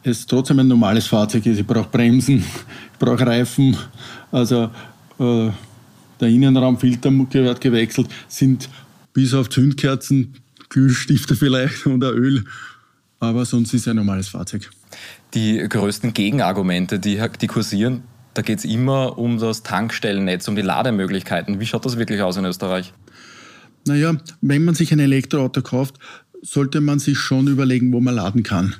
es 0.03 0.25
trotzdem 0.25 0.59
ein 0.59 0.67
normales 0.67 1.07
Fahrzeug 1.07 1.45
ist. 1.45 1.59
Ich 1.59 1.67
brauche 1.67 1.89
Bremsen, 1.89 2.37
ich 2.37 2.99
brauche 2.99 3.25
Reifen, 3.25 3.77
also 4.31 4.69
äh, 5.19 5.49
der 6.19 6.27
Innenraumfilter 6.27 7.11
gehört 7.29 7.61
gewechselt, 7.61 8.07
sind 8.27 8.69
bis 9.13 9.33
auf 9.33 9.49
Zündkerzen, 9.49 10.35
Glühstifte 10.69 11.35
vielleicht 11.35 11.85
und 11.85 12.03
ein 12.03 12.13
Öl, 12.13 12.45
aber 13.19 13.45
sonst 13.45 13.73
ist 13.73 13.81
es 13.81 13.87
ein 13.87 13.97
normales 13.97 14.29
Fahrzeug. 14.29 14.69
Die 15.33 15.57
größten 15.57 16.13
Gegenargumente, 16.13 16.99
die, 16.99 17.21
die 17.39 17.47
kursieren, 17.47 18.03
da 18.33 18.41
geht 18.41 18.59
es 18.59 18.65
immer 18.65 19.17
um 19.17 19.39
das 19.39 19.63
Tankstellennetz, 19.63 20.47
um 20.47 20.55
die 20.55 20.61
Lademöglichkeiten. 20.61 21.59
Wie 21.59 21.65
schaut 21.65 21.85
das 21.85 21.97
wirklich 21.97 22.21
aus 22.21 22.37
in 22.37 22.45
Österreich? 22.45 22.93
Naja, 23.85 24.15
wenn 24.41 24.63
man 24.63 24.75
sich 24.75 24.91
ein 24.93 24.99
Elektroauto 24.99 25.61
kauft, 25.61 25.95
sollte 26.41 26.81
man 26.81 26.99
sich 26.99 27.17
schon 27.17 27.47
überlegen, 27.47 27.91
wo 27.91 27.99
man 27.99 28.15
laden 28.15 28.43
kann. 28.43 28.75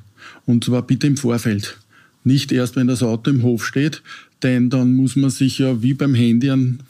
Und 0.45 0.63
zwar 0.63 0.81
bitte 0.81 1.07
im 1.07 1.17
Vorfeld. 1.17 1.77
Nicht 2.23 2.51
erst, 2.51 2.75
wenn 2.75 2.87
das 2.87 3.03
Auto 3.03 3.31
im 3.31 3.43
Hof 3.43 3.65
steht, 3.65 4.03
denn 4.43 4.69
dann 4.69 4.93
muss 4.93 5.15
man 5.15 5.29
sich 5.29 5.59
ja 5.59 5.81
wie 5.81 5.93
beim 5.93 6.13
Handy 6.13 6.51
einen, 6.51 6.83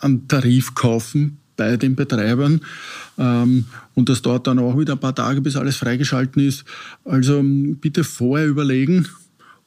einen 0.00 0.28
Tarif 0.28 0.74
kaufen 0.74 1.38
bei 1.56 1.76
den 1.76 1.94
Betreibern. 1.94 2.62
Ähm, 3.18 3.66
und 3.94 4.08
das 4.08 4.22
dauert 4.22 4.46
dann 4.46 4.58
auch 4.58 4.78
wieder 4.78 4.94
ein 4.94 5.00
paar 5.00 5.14
Tage, 5.14 5.40
bis 5.40 5.56
alles 5.56 5.76
freigeschalten 5.76 6.42
ist. 6.42 6.64
Also 7.04 7.42
bitte 7.44 8.02
vorher 8.02 8.48
überlegen, 8.48 9.06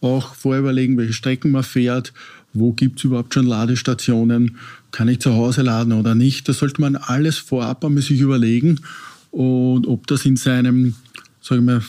auch 0.02 0.34
vorher 0.34 0.62
überlegen, 0.62 0.98
welche 0.98 1.13
Strecken 1.13 1.52
man 1.52 1.63
fährt, 1.63 2.12
wo 2.54 2.74
gibt 2.74 3.00
es 3.00 3.06
überhaupt 3.06 3.34
schon 3.34 3.46
Ladestationen, 3.46 4.58
kann 4.92 5.08
ich 5.08 5.20
zu 5.20 5.34
Hause 5.34 5.62
laden 5.62 5.94
oder 5.94 6.16
nicht. 6.16 6.50
Das 6.50 6.60
sollte 6.60 6.82
man 6.82 6.96
alles 6.96 7.38
vorab 7.38 7.86
einmal 7.86 8.04
sich 8.04 8.20
überlegen 8.20 8.80
und 9.32 9.88
ob 9.88 10.06
das 10.08 10.25
in 10.25 10.36
seinem, 10.36 10.96
sagen 11.42 11.66
wir, 11.66 11.82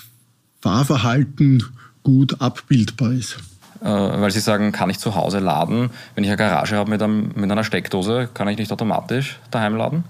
Fahrverhalten 0.64 1.62
gut 2.04 2.40
abbildbar 2.40 3.12
ist. 3.12 3.37
Äh, 3.83 3.87
weil 3.87 4.30
Sie 4.30 4.40
sagen, 4.40 4.73
kann 4.73 4.88
ich 4.88 4.99
zu 4.99 5.14
Hause 5.14 5.38
laden? 5.38 5.90
Wenn 6.14 6.25
ich 6.25 6.30
eine 6.30 6.38
Garage 6.38 6.76
habe 6.76 6.88
mit, 6.88 7.02
einem, 7.02 7.33
mit 7.37 7.50
einer 7.50 7.64
Steckdose, 7.64 8.30
kann 8.33 8.49
ich 8.49 8.56
nicht 8.56 8.73
automatisch 8.73 9.38
daheim 9.50 9.76
laden? 9.76 10.04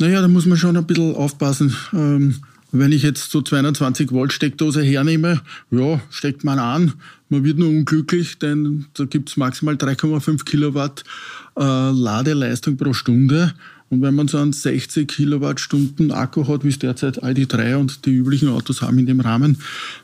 Naja, 0.00 0.20
da 0.20 0.26
muss 0.26 0.46
man 0.46 0.58
schon 0.58 0.76
ein 0.76 0.84
bisschen 0.84 1.14
aufpassen. 1.14 1.76
Ähm, 1.92 2.40
wenn 2.72 2.90
ich 2.90 3.04
jetzt 3.04 3.30
so 3.30 3.40
220 3.40 4.10
Volt 4.10 4.32
Steckdose 4.32 4.82
hernehme, 4.82 5.42
ja, 5.70 6.00
steckt 6.10 6.42
man 6.42 6.58
an. 6.58 6.94
Man 7.28 7.44
wird 7.44 7.60
nur 7.60 7.68
unglücklich, 7.68 8.40
denn 8.40 8.86
da 8.94 9.04
gibt 9.04 9.28
es 9.28 9.36
maximal 9.36 9.76
3,5 9.76 10.44
Kilowatt 10.44 11.04
äh, 11.56 11.62
Ladeleistung 11.62 12.76
pro 12.76 12.94
Stunde. 12.94 13.54
Und 13.90 14.02
wenn 14.02 14.14
man 14.14 14.28
so 14.28 14.38
einen 14.38 14.52
60 14.52 15.08
Kilowattstunden 15.08 16.12
Akku 16.12 16.46
hat, 16.46 16.62
wie 16.62 16.68
es 16.68 16.78
derzeit 16.78 17.24
ID3 17.24 17.74
und 17.74 18.06
die 18.06 18.12
üblichen 18.12 18.48
Autos 18.48 18.82
haben 18.82 19.00
in 19.00 19.06
dem 19.06 19.18
Rahmen, 19.18 19.58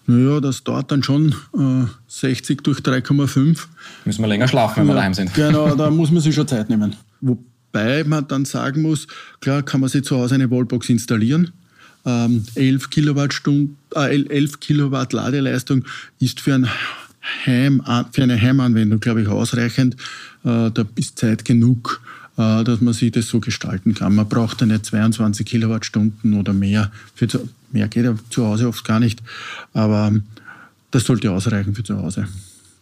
naja, 0.09 0.41
das 0.41 0.65
dauert 0.65 0.91
dann 0.91 1.05
schon 1.05 1.37
äh, 1.57 1.87
60 2.09 2.63
durch 2.63 2.81
3,5. 2.81 3.61
Müssen 4.05 4.23
wir 4.23 4.27
länger 4.27 4.49
schlafen, 4.49 4.81
wenn 4.81 4.89
wir 4.89 4.97
daheim 4.97 5.15
sind. 5.15 5.33
Genau, 5.35 5.75
da 5.77 5.89
muss 5.91 6.11
man 6.11 6.21
sich 6.21 6.35
schon 6.35 6.49
Zeit 6.49 6.69
nehmen. 6.69 6.97
Wobei 7.21 8.03
man 8.03 8.27
dann 8.27 8.45
sagen 8.45 8.83
muss, 8.83 9.07
klar 9.41 9.63
kann 9.63 9.81
man 9.81 9.89
sich 9.89 10.03
zu 10.03 10.17
Hause 10.17 10.35
eine 10.35 10.51
Wallbox 10.51 10.89
installieren. 10.89 11.53
Ähm, 12.05 12.45
11, 12.57 12.91
Kilowattstunden, 12.91 13.77
äh, 13.95 14.21
11 14.21 14.59
Kilowatt 14.59 15.13
Ladeleistung 15.13 15.85
ist 16.19 16.41
für, 16.41 16.55
ein 16.55 16.69
Heim, 17.47 17.81
für 18.11 18.23
eine 18.25 18.41
Heimanwendung, 18.41 18.99
glaube 18.99 19.23
ich, 19.23 19.29
ausreichend. 19.29 19.95
Äh, 20.45 20.73
da 20.73 20.85
ist 20.97 21.21
Zeit 21.21 21.45
genug 21.45 22.01
dass 22.37 22.81
man 22.83 22.93
sich 22.93 23.13
das 23.13 23.29
so 23.29 23.41
gestalten 23.41 23.95
kann. 23.95 24.15
Man 24.15 24.29
braucht 24.29 24.61
ja 24.61 24.67
nicht 24.67 24.85
22 24.85 25.47
Kilowattstunden 25.47 26.39
oder 26.39 26.53
mehr. 26.53 26.91
Für 27.15 27.29
zu, 27.29 27.49
mehr 27.73 27.89
geht 27.89 28.05
ja 28.05 28.15
zu 28.29 28.47
Hause 28.47 28.69
oft 28.69 28.85
gar 28.85 29.01
nicht, 29.01 29.23
aber 29.73 30.13
das 30.91 31.05
sollte 31.05 31.31
ausreichen 31.31 31.75
für 31.75 31.83
zu 31.83 31.97
Hause. 31.97 32.29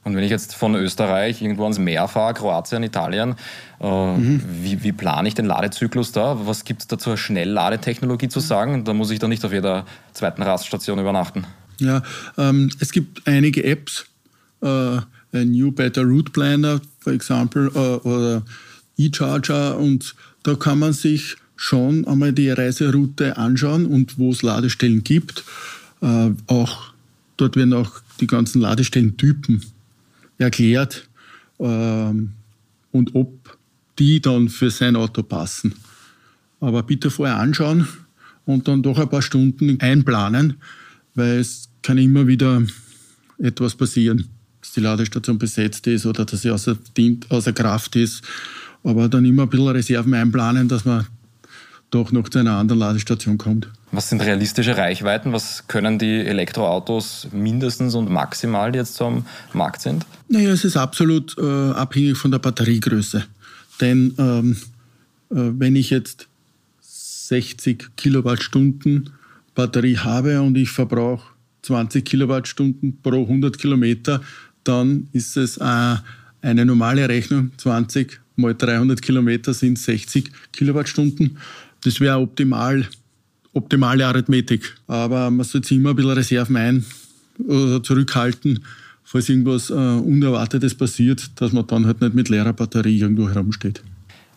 Und 0.05 0.15
wenn 0.15 0.23
ich 0.23 0.31
jetzt 0.31 0.55
von 0.55 0.75
Österreich 0.75 1.41
irgendwo 1.41 1.63
ans 1.63 1.79
Meer 1.79 2.07
fahre, 2.09 2.35
Kroatien, 2.35 2.83
Italien, 2.83 3.37
äh, 3.81 4.17
mhm. 4.17 4.43
wie, 4.63 4.83
wie 4.83 4.93
plane 4.93 5.27
ich 5.27 5.35
den 5.35 5.47
Ladezyklus 5.47 6.13
da? 6.13 6.47
Was 6.47 6.65
gibt 6.65 6.83
es 6.83 6.89
da 6.89 6.99
zur 6.99 7.17
Schnellladetechnologie 7.17 8.29
zu 8.29 8.41
sagen? 8.41 8.85
Da 8.85 8.93
muss 8.93 9.11
ich 9.11 9.19
dann 9.19 9.31
nicht 9.31 9.45
auf 9.45 9.53
jeder 9.53 9.87
zweiten 10.13 10.43
Raststation 10.43 10.99
übernachten. 10.99 11.47
Ja, 11.79 12.03
ähm, 12.37 12.71
es 12.81 12.93
gibt 12.93 13.27
einige 13.27 13.65
Apps, 13.65 14.05
äh, 14.63 15.01
New 15.33 15.73
Better 15.73 16.03
Route 16.03 16.31
Planner, 16.31 16.81
for 17.01 17.13
example, 17.13 17.71
äh, 17.75 18.07
oder 18.07 18.43
E-Charger 18.97 19.79
und 19.79 20.15
da 20.43 20.55
kann 20.55 20.79
man 20.79 20.93
sich 20.93 21.37
schon 21.57 22.07
einmal 22.07 22.33
die 22.33 22.51
Reiseroute 22.51 23.37
anschauen 23.37 23.87
und 23.87 24.19
wo 24.19 24.31
es 24.31 24.43
Ladestellen 24.43 25.05
gibt. 25.05 25.45
Äh, 26.01 26.31
auch 26.47 26.93
dort 27.37 27.57
werden 27.57 27.73
auch 27.73 28.01
die 28.21 28.27
ganzen 28.27 28.61
Ladestellentypen 28.61 29.65
erklärt 30.39 31.09
ähm, 31.59 32.33
und 32.93 33.15
ob 33.15 33.59
die 33.99 34.21
dann 34.21 34.49
für 34.49 34.71
sein 34.71 34.97
Auto 34.97 35.23
passen. 35.23 35.75
Aber 36.61 36.83
bitte 36.83 37.11
vorher 37.11 37.39
anschauen 37.39 37.87
und 38.45 38.69
dann 38.69 38.83
doch 38.83 38.99
ein 38.99 39.09
paar 39.09 39.23
Stunden 39.23 39.81
einplanen, 39.81 40.55
weil 41.15 41.39
es 41.39 41.69
kann 41.83 41.99
immer 41.99 42.27
wieder 42.27 42.63
etwas 43.39 43.75
passieren, 43.75 44.29
dass 44.61 44.73
die 44.73 44.81
Ladestation 44.81 45.39
besetzt 45.39 45.87
ist 45.87 46.07
oder 46.07 46.25
dass 46.25 46.43
sie 46.43 46.51
außer, 46.51 46.77
außer 47.29 47.53
Kraft 47.53 47.97
ist 47.97 48.23
aber 48.85 49.09
dann 49.09 49.25
immer 49.25 49.45
ein 49.45 49.49
bisschen 49.49 49.69
Reserven 49.69 50.15
einplanen, 50.15 50.69
dass 50.69 50.85
man 50.85 51.07
doch 51.91 52.13
noch 52.13 52.29
zu 52.29 52.41
einer 52.41 52.57
anderen 52.57 52.81
Ladestation 52.81 53.39
kommt. 53.39 53.69
Was 53.93 54.09
sind 54.09 54.21
realistische 54.21 54.77
Reichweiten? 54.77 55.33
Was 55.33 55.67
können 55.69 55.99
die 55.99 56.21
Elektroautos 56.21 57.29
mindestens 57.33 57.95
und 57.95 58.11
maximal 58.11 58.73
die 58.73 58.79
jetzt 58.79 58.95
zum 58.95 59.25
Markt 59.53 59.83
sind? 59.83 60.05
Naja, 60.29 60.51
es 60.51 60.65
ist 60.65 60.77
absolut 60.77 61.37
äh, 61.39 61.71
abhängig 61.71 62.17
von 62.17 62.31
der 62.33 62.41
Batteriegröße. 62.41 63.25
Denn 63.81 64.15
ähm, 64.19 64.57
äh, 65.31 65.53
wenn 65.59 65.77
ich 65.77 65.91
jetzt 65.91 66.27
60 66.81 67.97
Kilowattstunden 67.97 69.11
Batterie 69.55 69.99
habe 69.99 70.43
und 70.43 70.57
ich 70.57 70.71
verbrauche 70.71 71.33
20 71.63 72.05
Kilowattstunden 72.05 72.99
pro 73.03 73.23
100 73.23 73.57
Kilometer, 73.57 74.21
dann 74.65 75.09
ist 75.13 75.37
es 75.37 75.59
äh, 75.59 75.97
eine 76.43 76.67
normale 76.67 77.09
Rechnung, 77.09 77.53
20 77.57 78.21
mal 78.37 78.55
300 78.55 79.01
Kilometer 79.01 79.55
sind 79.55 79.79
60 79.79 80.31
Kilowattstunden. 80.53 81.39
Das 81.83 82.01
wäre 82.01 82.19
optimal, 82.19 82.87
optimale 83.53 84.07
Arithmetik. 84.07 84.75
Aber 84.87 85.31
man 85.31 85.45
sollte 85.45 85.75
immer 85.75 85.91
ein 85.91 85.97
bisschen 85.97 86.13
Reserven 86.13 86.57
ein 86.57 86.85
oder 87.47 87.83
zurückhalten, 87.83 88.65
falls 89.03 89.29
irgendwas 89.29 89.71
äh, 89.71 89.75
Unerwartetes 89.75 90.75
passiert, 90.75 91.31
dass 91.41 91.53
man 91.53 91.67
dann 91.67 91.87
halt 91.87 92.01
nicht 92.01 92.15
mit 92.15 92.29
leerer 92.29 92.53
Batterie 92.53 92.99
irgendwo 92.99 93.29
herumsteht. 93.29 93.83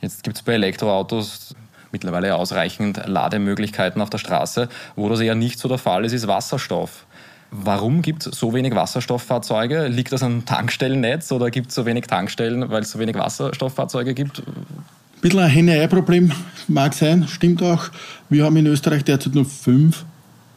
Jetzt 0.02 0.24
gibt 0.24 0.38
es 0.38 0.44
bei 0.44 0.54
Elektroautos 0.54 1.56
mittlerweile 1.92 2.36
ausreichend 2.36 3.02
Lademöglichkeiten 3.06 4.02
auf 4.02 4.10
der 4.10 4.18
Straße. 4.20 4.70
Wo 4.96 5.10
das 5.10 5.20
eher 5.20 5.36
nicht 5.36 5.60
so 5.60 5.68
der 5.68 5.78
Fall 5.78 6.06
ist, 6.06 6.14
ist 6.14 6.28
Wasserstoff. 6.28 7.07
Warum 7.52 8.02
gibt 8.02 8.28
es 8.28 8.38
so 8.38 8.54
wenig 8.54 8.76
Wasserstofffahrzeuge? 8.76 9.88
Liegt 9.88 10.12
das 10.12 10.22
am 10.22 10.46
Tankstellennetz 10.46 11.32
oder 11.32 11.50
gibt 11.50 11.70
es 11.70 11.76
so 11.76 11.86
wenig 11.86 12.06
Tankstellen, 12.06 12.70
weil 12.70 12.82
es 12.82 12.92
so 12.92 13.00
wenig 13.00 13.16
Wasserstofffahrzeuge 13.16 14.14
gibt? 14.14 14.40
Ein 14.40 15.22
bisschen 15.22 15.40
ein 15.40 15.50
Henne-Ei-Problem 15.50 16.32
mag 16.68 16.94
sein, 16.94 17.28
stimmt 17.28 17.64
auch. 17.64 17.86
Wir 18.30 18.44
haben 18.44 18.58
in 18.58 18.68
Österreich 18.68 19.04
derzeit 19.06 19.34
nur 19.34 19.46
fünf 19.46 20.04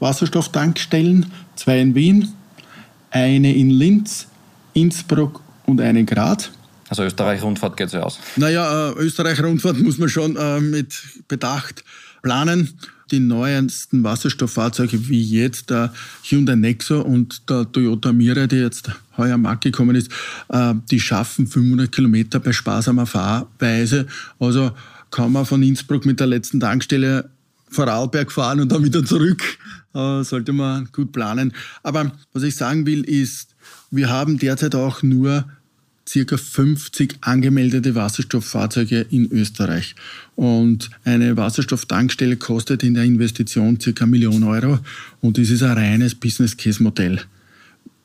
Wasserstofftankstellen, 0.00 1.30
zwei 1.54 1.80
in 1.80 1.94
Wien, 1.94 2.32
eine 3.10 3.54
in 3.54 3.70
Linz, 3.70 4.26
Innsbruck 4.74 5.42
und 5.66 5.80
eine 5.80 6.00
in 6.00 6.06
Graz. 6.06 6.50
Also 6.88 7.04
Österreich-Rundfahrt 7.04 7.76
geht 7.76 7.90
so 7.90 8.00
aus? 8.00 8.18
Naja, 8.34 8.90
äh, 8.90 8.92
Österreich-Rundfahrt 8.94 9.78
muss 9.78 9.98
man 9.98 10.08
schon 10.08 10.36
äh, 10.36 10.58
mit 10.58 11.00
Bedacht 11.28 11.84
planen 12.22 12.76
die 13.10 13.20
neuesten 13.20 14.04
Wasserstofffahrzeuge 14.04 15.08
wie 15.08 15.22
jetzt 15.22 15.70
der 15.70 15.92
Hyundai 16.22 16.54
Nexo 16.54 17.00
und 17.00 17.48
der 17.48 17.70
Toyota 17.70 18.12
Mirai, 18.12 18.46
die 18.46 18.56
jetzt 18.56 18.90
heuer 19.16 19.34
am 19.34 19.42
Markt 19.42 19.64
gekommen 19.64 19.96
ist, 19.96 20.10
äh, 20.48 20.74
die 20.90 21.00
schaffen 21.00 21.46
500 21.46 21.90
Kilometer 21.90 22.40
bei 22.40 22.52
sparsamer 22.52 23.06
Fahrweise. 23.06 24.06
Also 24.38 24.72
kann 25.10 25.32
man 25.32 25.46
von 25.46 25.62
Innsbruck 25.62 26.06
mit 26.06 26.20
der 26.20 26.26
letzten 26.26 26.60
Tankstelle 26.60 27.30
Vorarlberg 27.68 28.32
fahren 28.32 28.60
und 28.60 28.70
dann 28.70 28.84
wieder 28.84 29.04
zurück. 29.04 29.42
Äh, 29.94 30.22
sollte 30.22 30.52
man 30.52 30.88
gut 30.92 31.12
planen. 31.12 31.52
Aber 31.82 32.12
was 32.32 32.44
ich 32.44 32.54
sagen 32.54 32.86
will, 32.86 33.02
ist, 33.02 33.54
wir 33.90 34.08
haben 34.08 34.38
derzeit 34.38 34.74
auch 34.74 35.02
nur 35.02 35.46
circa 36.10 36.36
50 36.36 37.18
angemeldete 37.20 37.94
Wasserstofffahrzeuge 37.94 39.06
in 39.10 39.30
Österreich. 39.30 39.94
Und 40.34 40.90
eine 41.04 41.36
Wasserstofftankstelle 41.36 42.36
kostet 42.36 42.82
in 42.82 42.94
der 42.94 43.04
Investition 43.04 43.78
circa 43.78 44.04
eine 44.04 44.10
Million 44.10 44.42
Euro 44.42 44.80
und 45.20 45.38
das 45.38 45.50
ist 45.50 45.62
ein 45.62 45.76
reines 45.76 46.16
Business 46.16 46.56
Case 46.56 46.82
Modell. 46.82 47.20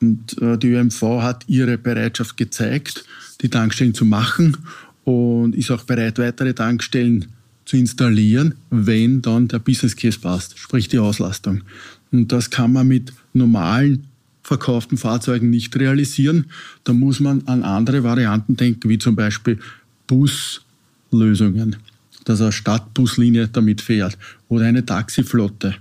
Und 0.02 0.40
äh, 0.42 0.58
die 0.58 0.70
ÖMV 0.70 1.02
hat 1.22 1.46
ihre 1.48 1.78
Bereitschaft 1.78 2.38
gezeigt, 2.38 3.06
die 3.42 3.50
Tankstellen 3.50 3.96
zu 3.96 4.06
machen 4.06 4.58
und 5.04 5.56
ist 5.56 5.72
auch 5.72 5.84
bereit, 5.84 6.20
weitere 6.20 6.54
Tankstellen 6.54 7.26
zu 7.66 7.78
installieren, 7.78 8.54
wenn 8.70 9.24
dann 9.24 9.48
der 9.48 9.58
Business 9.58 9.96
Case 9.96 10.20
passt, 10.20 10.60
sprich 10.60 10.88
die 10.90 11.00
Auslastung. 11.00 11.64
Und 12.12 12.32
das 12.32 12.52
kann 12.52 12.72
man 12.72 12.88
mit 12.88 13.14
normalen 13.34 14.06
verkauften 14.46 14.98
Fahrzeugen 14.98 15.50
nicht 15.50 15.75
realisieren. 15.75 16.46
Da 16.84 16.94
muss 16.94 17.20
man 17.20 17.48
an 17.48 17.64
andere 17.64 18.04
Varianten 18.04 18.56
denken, 18.56 18.90
wie 18.90 19.00
zum 19.00 19.16
Beispiel 19.16 19.60
Buslösungen, 20.06 21.78
dass 22.25 22.42
eine 22.42 22.52
Stadtbuslinie 22.52 23.48
damit 23.48 23.82
fährt 23.82 24.20
oder 24.48 24.66
eine 24.66 24.86
Taxiflotte, 24.86 25.74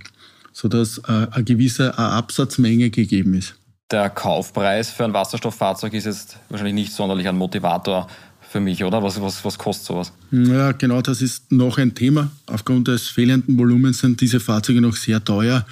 sodass 0.51 0.97
äh, 1.07 1.27
eine 1.29 1.43
gewisse 1.43 1.95
Absatzmenge 1.97 2.89
gegeben 2.89 3.35
ist. 3.35 3.55
Der 3.91 4.09
Kaufpreis 4.09 4.89
für 4.89 5.05
ein 5.05 5.13
Wasserstofffahrzeug 5.13 5.93
ist 5.93 6.05
jetzt 6.05 6.37
wahrscheinlich 6.49 6.73
nicht 6.73 6.91
sonderlich 6.91 7.27
ein 7.27 7.37
Motivator 7.37 8.07
für 8.49 8.59
mich, 8.59 8.83
oder? 8.83 9.03
Was, 9.03 9.21
was, 9.21 9.45
was 9.45 9.59
kostet 9.59 9.85
sowas? 9.85 10.11
Ja, 10.31 10.71
genau, 10.71 11.03
das 11.03 11.21
ist 11.21 11.51
noch 11.51 11.77
ein 11.77 11.93
Thema. 11.93 12.31
Aufgrund 12.47 12.87
des 12.87 13.09
fehlenden 13.09 13.59
Volumens 13.59 13.99
sind 13.99 14.21
diese 14.21 14.39
Fahrzeuge 14.39 14.81
noch 14.81 14.95
sehr 14.95 15.23
teuer. 15.23 15.67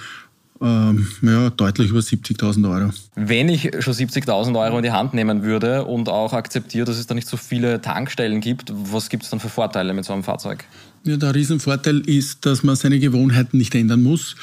Ähm, 0.64 1.06
ja, 1.20 1.50
deutlich 1.50 1.90
über 1.90 2.00
70.000 2.00 2.70
Euro. 2.70 2.90
Wenn 3.16 3.50
ich 3.50 3.70
schon 3.80 3.92
70.000 3.92 4.58
Euro 4.58 4.78
in 4.78 4.82
die 4.82 4.92
Hand 4.92 5.12
nehmen 5.12 5.42
würde 5.42 5.84
und 5.84 6.08
auch 6.08 6.32
akzeptiere, 6.32 6.86
dass 6.86 6.96
es 6.96 7.06
da 7.06 7.14
nicht 7.14 7.28
so 7.28 7.36
viele 7.36 7.82
Tankstellen 7.82 8.40
gibt, 8.40 8.72
was 8.72 9.10
gibt 9.10 9.24
es 9.24 9.30
dann 9.30 9.40
für 9.40 9.50
Vorteile 9.50 9.92
mit 9.92 10.06
so 10.06 10.14
einem 10.14 10.22
Fahrzeug? 10.22 10.64
Ja, 11.04 11.18
der 11.18 11.34
Riesenvorteil 11.34 12.00
ist, 12.08 12.46
dass 12.46 12.62
man 12.62 12.76
seine 12.76 12.98
Gewohnheiten 12.98 13.58
nicht 13.58 13.74
ändern 13.74 14.02
muss. 14.02 14.36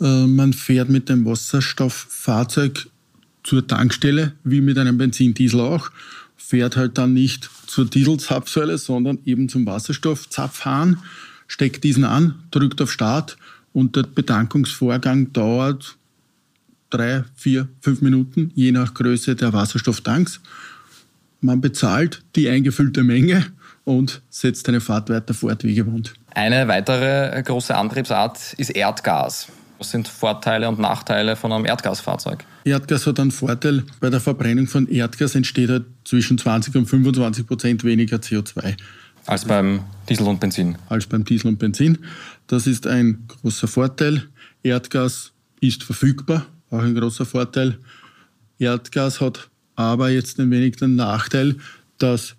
Äh, 0.00 0.26
man 0.26 0.54
fährt 0.54 0.88
mit 0.88 1.10
dem 1.10 1.26
Wasserstofffahrzeug 1.26 2.88
zur 3.44 3.66
Tankstelle, 3.66 4.32
wie 4.44 4.62
mit 4.62 4.78
einem 4.78 4.96
Benzin-Diesel 4.96 5.60
auch, 5.60 5.90
fährt 6.38 6.78
halt 6.78 6.96
dann 6.96 7.12
nicht 7.12 7.50
zur 7.66 7.84
Dieselzapfsäule, 7.84 8.78
sondern 8.78 9.18
eben 9.26 9.50
zum 9.50 9.66
Wasserstoffzapfhahn, 9.66 11.02
steckt 11.46 11.84
diesen 11.84 12.04
an, 12.04 12.36
drückt 12.50 12.80
auf 12.80 12.90
Start 12.90 13.36
und 13.78 13.94
der 13.94 14.02
Bedankungsvorgang 14.02 15.32
dauert 15.32 15.96
drei, 16.90 17.22
vier, 17.36 17.68
fünf 17.80 18.00
Minuten, 18.00 18.50
je 18.56 18.72
nach 18.72 18.92
Größe 18.92 19.36
der 19.36 19.52
Wasserstofftanks. 19.52 20.40
Man 21.40 21.60
bezahlt 21.60 22.24
die 22.34 22.48
eingefüllte 22.48 23.04
Menge 23.04 23.46
und 23.84 24.20
setzt 24.30 24.68
eine 24.68 24.80
Fahrt 24.80 25.10
weiter 25.10 25.32
fort 25.32 25.62
wie 25.62 25.76
gewohnt. 25.76 26.14
Eine 26.34 26.66
weitere 26.66 27.40
große 27.40 27.72
Antriebsart 27.72 28.54
ist 28.54 28.70
Erdgas. 28.70 29.46
Was 29.78 29.92
sind 29.92 30.08
Vorteile 30.08 30.68
und 30.68 30.80
Nachteile 30.80 31.36
von 31.36 31.52
einem 31.52 31.64
Erdgasfahrzeug? 31.64 32.44
Erdgas 32.64 33.06
hat 33.06 33.20
einen 33.20 33.30
Vorteil. 33.30 33.84
Bei 34.00 34.10
der 34.10 34.18
Verbrennung 34.18 34.66
von 34.66 34.88
Erdgas 34.88 35.36
entsteht 35.36 35.70
halt 35.70 35.84
zwischen 36.04 36.36
20 36.36 36.74
und 36.74 36.86
25 36.86 37.46
Prozent 37.46 37.84
weniger 37.84 38.16
CO2. 38.16 38.74
Als 39.28 39.44
beim 39.44 39.80
Diesel 40.08 40.26
und 40.26 40.40
Benzin. 40.40 40.78
Als 40.88 41.06
beim 41.06 41.22
Diesel 41.22 41.48
und 41.48 41.58
Benzin. 41.58 41.98
Das 42.46 42.66
ist 42.66 42.86
ein 42.86 43.24
großer 43.28 43.68
Vorteil. 43.68 44.22
Erdgas 44.62 45.32
ist 45.60 45.82
verfügbar, 45.82 46.46
auch 46.70 46.78
ein 46.78 46.94
großer 46.94 47.26
Vorteil. 47.26 47.76
Erdgas 48.58 49.20
hat 49.20 49.50
aber 49.76 50.08
jetzt 50.08 50.40
ein 50.40 50.50
wenig 50.50 50.76
den 50.76 50.96
Nachteil, 50.96 51.56
dass 51.98 52.36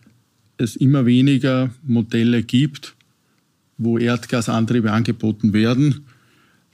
es 0.58 0.75
immer 0.77 1.05
weniger 1.05 1.69
Modelle 1.84 2.41
gibt, 2.41 2.96
wo 3.77 4.00
Erdgasantriebe 4.00 4.91
angeboten 4.91 5.53
werden. 5.53 6.08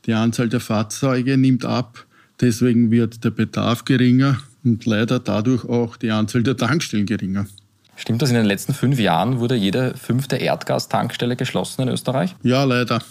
Die 0.05 0.13
Anzahl 0.13 0.47
der 0.47 0.61
Fahrzeuge 0.61 1.35
nimmt 1.35 1.65
ab, 1.65 2.05
deswegen 2.39 2.89
wird 2.89 3.25
der 3.25 3.31
Bedarf 3.31 3.83
geringer 3.83 4.39
und 4.63 4.85
leider 4.85 5.19
dadurch 5.19 5.65
auch 5.65 5.97
die 5.97 6.11
Anzahl 6.11 6.41
der 6.41 6.55
Tankstellen 6.55 7.05
geringer. 7.05 7.47
Stimmt 7.95 8.21
das, 8.21 8.29
in 8.29 8.35
den 8.35 8.45
letzten 8.45 8.73
fünf 8.73 8.99
Jahren 8.99 9.39
wurde 9.39 9.55
jede 9.55 9.95
fünfte 9.97 10.35
Erdgastankstelle 10.35 11.35
geschlossen 11.35 11.83
in 11.83 11.89
Österreich? 11.89 12.35
Ja, 12.43 12.63
leider. 12.63 13.01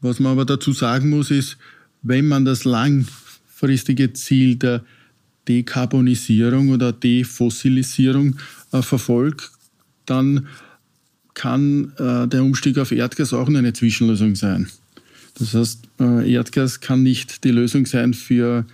Was 0.00 0.20
man 0.20 0.32
aber 0.32 0.44
dazu 0.44 0.72
sagen 0.72 1.10
muss, 1.10 1.30
ist, 1.30 1.56
wenn 2.02 2.26
man 2.26 2.44
das 2.44 2.64
langfristige 2.64 4.12
Ziel 4.12 4.56
der 4.56 4.84
Dekarbonisierung 5.48 6.68
oder 6.70 6.92
Defossilisierung 6.92 8.36
äh, 8.72 8.82
verfolgt, 8.82 9.50
dann 10.06 10.46
kann 11.34 11.92
äh, 11.98 12.28
der 12.28 12.42
Umstieg 12.42 12.78
auf 12.78 12.92
Erdgas 12.92 13.32
auch 13.32 13.48
nur 13.48 13.58
eine 13.58 13.72
Zwischenlösung 13.72 14.34
sein. 14.36 14.68
Das 15.38 15.54
heißt, 15.54 15.88
äh, 16.00 16.32
Erdgas 16.32 16.80
kann 16.80 17.02
nicht 17.02 17.44
die 17.44 17.50
Lösung 17.50 17.86
sein 17.86 18.14
für 18.14 18.64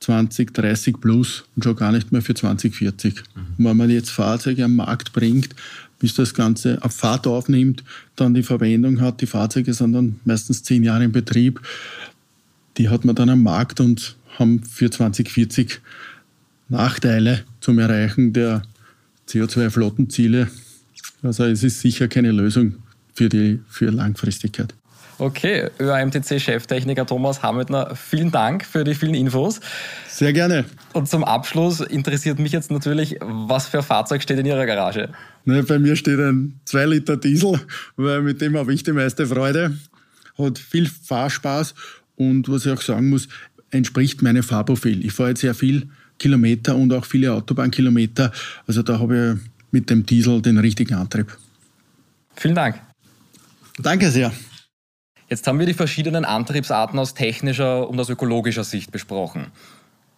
2030 0.00 0.96
plus 1.00 1.44
und 1.54 1.62
schon 1.62 1.76
gar 1.76 1.92
nicht 1.92 2.10
mehr 2.10 2.22
für 2.22 2.34
2040. 2.34 3.14
Mhm. 3.14 3.64
Wenn 3.64 3.76
man 3.76 3.90
jetzt 3.90 4.10
Fahrzeuge 4.10 4.64
am 4.64 4.76
Markt 4.76 5.12
bringt, 5.12 5.54
bis 5.98 6.14
das 6.14 6.34
Ganze 6.34 6.82
auf 6.82 6.94
Fahrt 6.94 7.26
aufnimmt, 7.26 7.84
dann 8.16 8.34
die 8.34 8.42
Verwendung 8.42 9.00
hat, 9.00 9.20
die 9.20 9.26
Fahrzeuge 9.26 9.74
sind 9.74 9.92
dann 9.92 10.18
meistens 10.24 10.62
zehn 10.62 10.82
Jahre 10.82 11.04
in 11.04 11.12
Betrieb, 11.12 11.60
die 12.78 12.88
hat 12.88 13.04
man 13.04 13.14
dann 13.14 13.28
am 13.28 13.42
Markt 13.42 13.80
und 13.80 14.16
haben 14.38 14.62
für 14.62 14.90
2040 14.90 15.80
Nachteile 16.68 17.44
zum 17.60 17.78
Erreichen 17.78 18.32
der 18.32 18.62
CO2-Flottenziele. 19.28 20.48
Also 21.22 21.44
es 21.44 21.62
ist 21.62 21.80
sicher 21.80 22.08
keine 22.08 22.32
Lösung 22.32 22.76
für 23.12 23.28
die 23.28 23.60
für 23.68 23.90
Langfristigkeit. 23.90 24.74
Okay, 25.20 25.68
ÖAMTC-Cheftechniker 25.78 27.04
Thomas 27.06 27.42
Hametner, 27.42 27.94
vielen 27.94 28.30
Dank 28.30 28.64
für 28.64 28.84
die 28.84 28.94
vielen 28.94 29.14
Infos. 29.14 29.60
Sehr 30.08 30.32
gerne. 30.32 30.64
Und 30.94 31.10
zum 31.10 31.24
Abschluss 31.24 31.80
interessiert 31.80 32.38
mich 32.38 32.52
jetzt 32.52 32.70
natürlich, 32.70 33.18
was 33.20 33.66
für 33.66 33.78
ein 33.78 33.84
Fahrzeug 33.84 34.22
steht 34.22 34.38
in 34.38 34.46
Ihrer 34.46 34.64
Garage? 34.64 35.10
Ne, 35.44 35.62
bei 35.62 35.78
mir 35.78 35.94
steht 35.96 36.18
ein 36.18 36.58
2 36.64 36.86
Liter 36.86 37.18
Diesel, 37.18 37.60
weil 37.96 38.22
mit 38.22 38.40
dem 38.40 38.56
habe 38.56 38.72
ich 38.72 38.82
die 38.82 38.92
meiste 38.92 39.26
Freude. 39.26 39.76
Hat 40.38 40.58
viel 40.58 40.88
Fahrspaß 40.88 41.74
und 42.16 42.48
was 42.48 42.64
ich 42.64 42.72
auch 42.72 42.80
sagen 42.80 43.10
muss, 43.10 43.28
entspricht 43.70 44.22
meinem 44.22 44.42
Fahrprofil. 44.42 45.04
Ich 45.04 45.12
fahre 45.12 45.28
jetzt 45.30 45.42
sehr 45.42 45.54
viel 45.54 45.90
Kilometer 46.18 46.76
und 46.76 46.94
auch 46.94 47.04
viele 47.04 47.34
Autobahnkilometer. 47.34 48.32
Also 48.66 48.82
da 48.82 48.98
habe 48.98 49.36
ich 49.36 49.50
mit 49.70 49.90
dem 49.90 50.06
Diesel 50.06 50.40
den 50.40 50.56
richtigen 50.56 50.94
Antrieb. 50.94 51.36
Vielen 52.36 52.54
Dank. 52.54 52.80
Danke 53.78 54.10
sehr. 54.10 54.32
Jetzt 55.30 55.46
haben 55.46 55.60
wir 55.60 55.66
die 55.66 55.74
verschiedenen 55.74 56.24
Antriebsarten 56.24 56.98
aus 56.98 57.14
technischer 57.14 57.88
und 57.88 58.00
aus 58.00 58.10
ökologischer 58.10 58.64
Sicht 58.64 58.90
besprochen. 58.90 59.52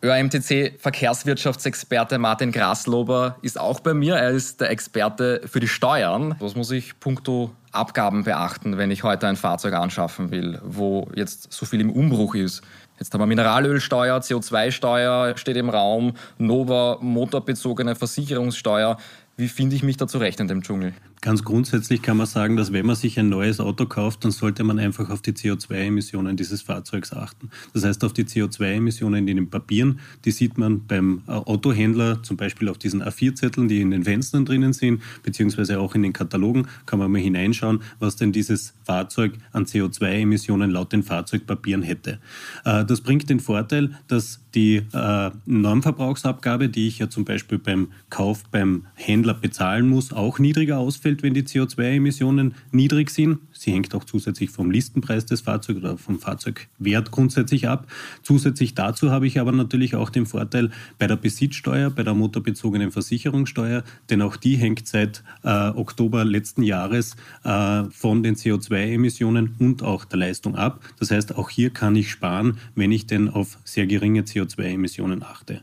ÖAMTC 0.03 0.79
Verkehrswirtschaftsexperte 0.79 2.17
Martin 2.17 2.51
Graslober 2.51 3.37
ist 3.43 3.61
auch 3.61 3.81
bei 3.81 3.93
mir. 3.93 4.15
Er 4.15 4.31
ist 4.31 4.63
der 4.63 4.71
Experte 4.71 5.43
für 5.45 5.61
die 5.61 5.69
Steuern. 5.69 6.35
Was 6.39 6.57
muss 6.57 6.71
ich 6.71 6.99
puncto 6.99 7.51
Abgaben 7.73 8.25
beachten, 8.25 8.79
wenn 8.79 8.91
ich 8.91 9.03
heute 9.03 9.29
ein 9.29 9.37
Fahrzeug 9.37 9.75
anschaffen 9.75 10.31
will, 10.31 10.59
wo 10.65 11.07
jetzt 11.15 11.53
so 11.53 11.67
viel 11.67 11.83
im 11.83 11.91
Umbruch 11.91 12.35
ist? 12.35 12.63
Jetzt 12.99 13.13
haben 13.13 13.21
wir 13.21 13.27
Mineralölsteuer, 13.27 14.19
CO2-Steuer 14.19 15.37
steht 15.37 15.59
im 15.59 15.69
Raum, 15.69 16.15
Nova 16.39 16.97
motorbezogene 17.03 17.97
Versicherungssteuer. 17.97 18.97
Wie 19.37 19.49
finde 19.49 19.77
ich 19.77 19.83
mich 19.83 19.99
da 19.99 20.09
zurecht 20.09 20.41
in 20.41 20.49
dem 20.49 20.63
Dschungel? 20.63 20.95
Ganz 21.23 21.45
grundsätzlich 21.45 22.03
kann 22.03 22.17
man 22.17 22.27
sagen, 22.27 22.57
dass 22.57 22.73
wenn 22.73 22.85
man 22.85 22.97
sich 22.97 23.17
ein 23.17 23.29
neues 23.29 23.61
Auto 23.61 23.87
kauft, 23.87 24.25
dann 24.25 24.33
sollte 24.33 24.65
man 24.65 24.81
einfach 24.81 25.09
auf 25.09 25.23
die 25.23 25.31
CO2-Emissionen 25.31 26.37
dieses 26.37 26.63
Fahrzeugs 26.63 27.13
achten. 27.13 27.49
Das 27.73 27.85
heißt, 27.85 28.03
auf 28.03 28.13
die 28.13 28.25
CO2-Emissionen 28.25 29.29
in 29.29 29.37
den 29.37 29.49
Papieren, 29.49 30.01
die 30.25 30.33
sieht 30.33 30.59
man 30.59 30.85
beim 30.85 31.23
äh, 31.29 31.31
Autohändler, 31.31 32.25
zum 32.25 32.37
Beispiel 32.37 32.69
auf 32.69 32.77
diesen 32.77 33.05
A4-Zetteln, 33.05 33.69
die 33.69 33.81
in 33.81 33.93
den 33.93 34.03
Fenstern 34.03 34.45
drinnen 34.45 34.73
sind, 34.73 35.01
beziehungsweise 35.23 35.79
auch 35.79 35.95
in 35.95 36.03
den 36.03 36.13
Katalogen, 36.13 36.67
kann 36.87 36.99
man 36.99 37.13
mal 37.13 37.21
hineinschauen, 37.21 37.83
was 38.01 38.17
denn 38.17 38.33
dieses 38.33 38.75
Fahrzeug 38.83 39.35
an 39.53 39.67
CO2-Emissionen 39.67 40.73
laut 40.73 40.93
den 40.93 41.05
Fahrzeugpapieren 41.05 41.83
hätte. 41.83 42.19
Äh, 42.65 42.85
das 42.85 43.01
bringt 43.01 43.31
den 43.31 43.39
Vorteil, 43.39 43.93
dass 44.09 44.41
die 44.57 44.83
äh, 44.93 45.31
Normverbrauchsabgabe, 45.47 46.69
die 46.69 46.89
ich 46.89 46.99
ja 46.99 47.09
zum 47.09 47.25
Beispiel 47.25 47.59
beim 47.59 47.93
Kauf 48.11 48.43
beim 48.51 48.87
Händler 48.95 49.35
bezahlen 49.35 49.89
muss, 49.89 50.13
auch 50.13 50.41
niedriger 50.41 50.79
ausfällt 50.79 51.12
darstellt, 51.13 51.23
wenn 51.23 51.35
die 51.35 51.43
CO2-Emissionen 51.43 52.55
niedrig 52.71 53.11
sind. 53.11 53.39
Sie 53.53 53.73
hängt 53.73 53.95
auch 53.95 54.05
zusätzlich 54.05 54.51
vom 54.51 54.71
Listenpreis 54.71 55.27
des 55.27 55.43
Fahrzeugs 55.43 55.79
oder 55.79 55.99
vom 55.99 56.19
Fahrzeugwert 56.19 57.11
grundsätzlich 57.11 57.69
ab. 57.69 57.87
Zusätzlich 58.23 58.75
dazu 58.75 59.11
habe 59.11 59.27
ich 59.27 59.39
aber 59.39 59.53
natürlich 59.53 59.95
auch 59.95 60.11
den 60.11 60.27
Vorteil 60.27 60.71
bei 60.99 61.07
der 61.07 61.17
Besitzsteuer, 61.17 61.91
bei 61.91 62.03
der 62.03 62.15
motorbezogenen 62.15 62.91
Versicherungssteuer, 62.91 63.85
denn 64.11 64.23
auch 64.23 64.37
die 64.37 64.57
hängt 64.57 64.87
seit 64.87 65.23
äh, 65.45 65.49
Oktober 65.49 66.25
letzten 66.25 66.63
Jahres 66.63 67.17
äh, 67.45 67.85
von 67.91 68.23
den 68.23 68.35
CO2-Emissionen 68.35 69.55
und 69.59 69.83
auch 69.83 70.05
der 70.05 70.19
Leistung 70.19 70.57
ab. 70.57 70.81
Das 70.99 71.11
heißt, 71.11 71.37
auch 71.37 71.51
hier 71.51 71.71
kann 71.71 71.97
ich 71.97 72.11
sparen, 72.11 72.59
wenn 72.75 72.93
ich 72.93 73.07
denn 73.07 73.29
auf 73.29 73.59
sehr 73.65 73.87
geringe 73.87 74.23
CO2-Emissionen 74.23 75.23
achte. 75.23 75.61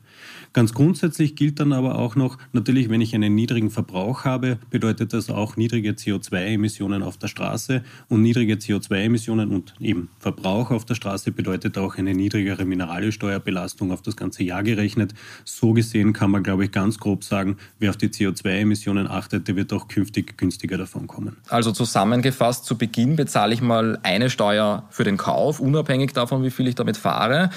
Ganz 0.54 0.74
grundsätzlich 0.74 1.36
gilt 1.36 1.60
dann 1.60 1.74
aber 1.74 2.00
auch 2.00 2.16
noch, 2.16 2.38
natürlich, 2.54 2.90
wenn 2.90 3.02
ich 3.02 3.14
einen 3.14 3.36
niedrigen 3.36 3.70
Verbrauch 3.70 4.26
habe, 4.26 4.58
bedeutet 4.72 5.14
das 5.14 5.30
auch 5.30 5.58
niedrige 5.58 5.92
CO2-Emissionen 5.92 7.04
auf 7.04 7.18
der 7.18 7.28
Straße 7.28 7.84
und 8.08 8.24
niedrige 8.24 8.56
CO2-Emissionen 8.56 9.52
und 9.52 9.76
eben 9.80 10.10
Verbrauch 10.20 10.72
auf 10.72 10.86
der 10.86 10.96
Straße 10.96 11.32
bedeutet 11.32 11.78
auch 11.78 11.98
eine 11.98 12.14
niedrigere 12.14 12.66
Mineralsteuerbelastung 12.66 13.92
auf 13.92 14.02
das 14.02 14.16
ganze 14.16 14.44
Jahr 14.44 14.64
gerechnet. 14.64 15.14
So 15.46 15.74
gesehen 15.74 16.14
kann 16.14 16.32
man, 16.32 16.42
glaube 16.42 16.66
ich, 16.66 16.72
ganz 16.72 16.98
grob 16.98 17.24
sagen, 17.24 17.58
wer 17.78 17.92
auf 17.92 17.98
die 17.98 18.10
CO2-Emissionen 18.10 19.08
achtet, 19.08 19.48
der 19.48 19.56
wird 19.56 19.72
auch 19.72 19.88
künftig 19.88 20.38
günstiger 20.38 20.78
davon 20.78 21.06
kommen. 21.06 21.38
Also 21.50 21.72
zusammengefasst, 21.72 22.66
zu 22.66 22.78
Beginn 22.78 23.16
bezahle 23.16 23.54
ich 23.54 23.62
mal 23.62 24.00
eine 24.02 24.30
Steuer 24.30 24.88
für 24.90 25.04
den 25.04 25.18
Kauf, 25.18 25.60
unabhängig 25.60 26.14
davon, 26.14 26.44
wie 26.44 26.52
viel 26.52 26.68
ich 26.68 26.76
damit 26.76 26.98
fahre. 26.98 27.52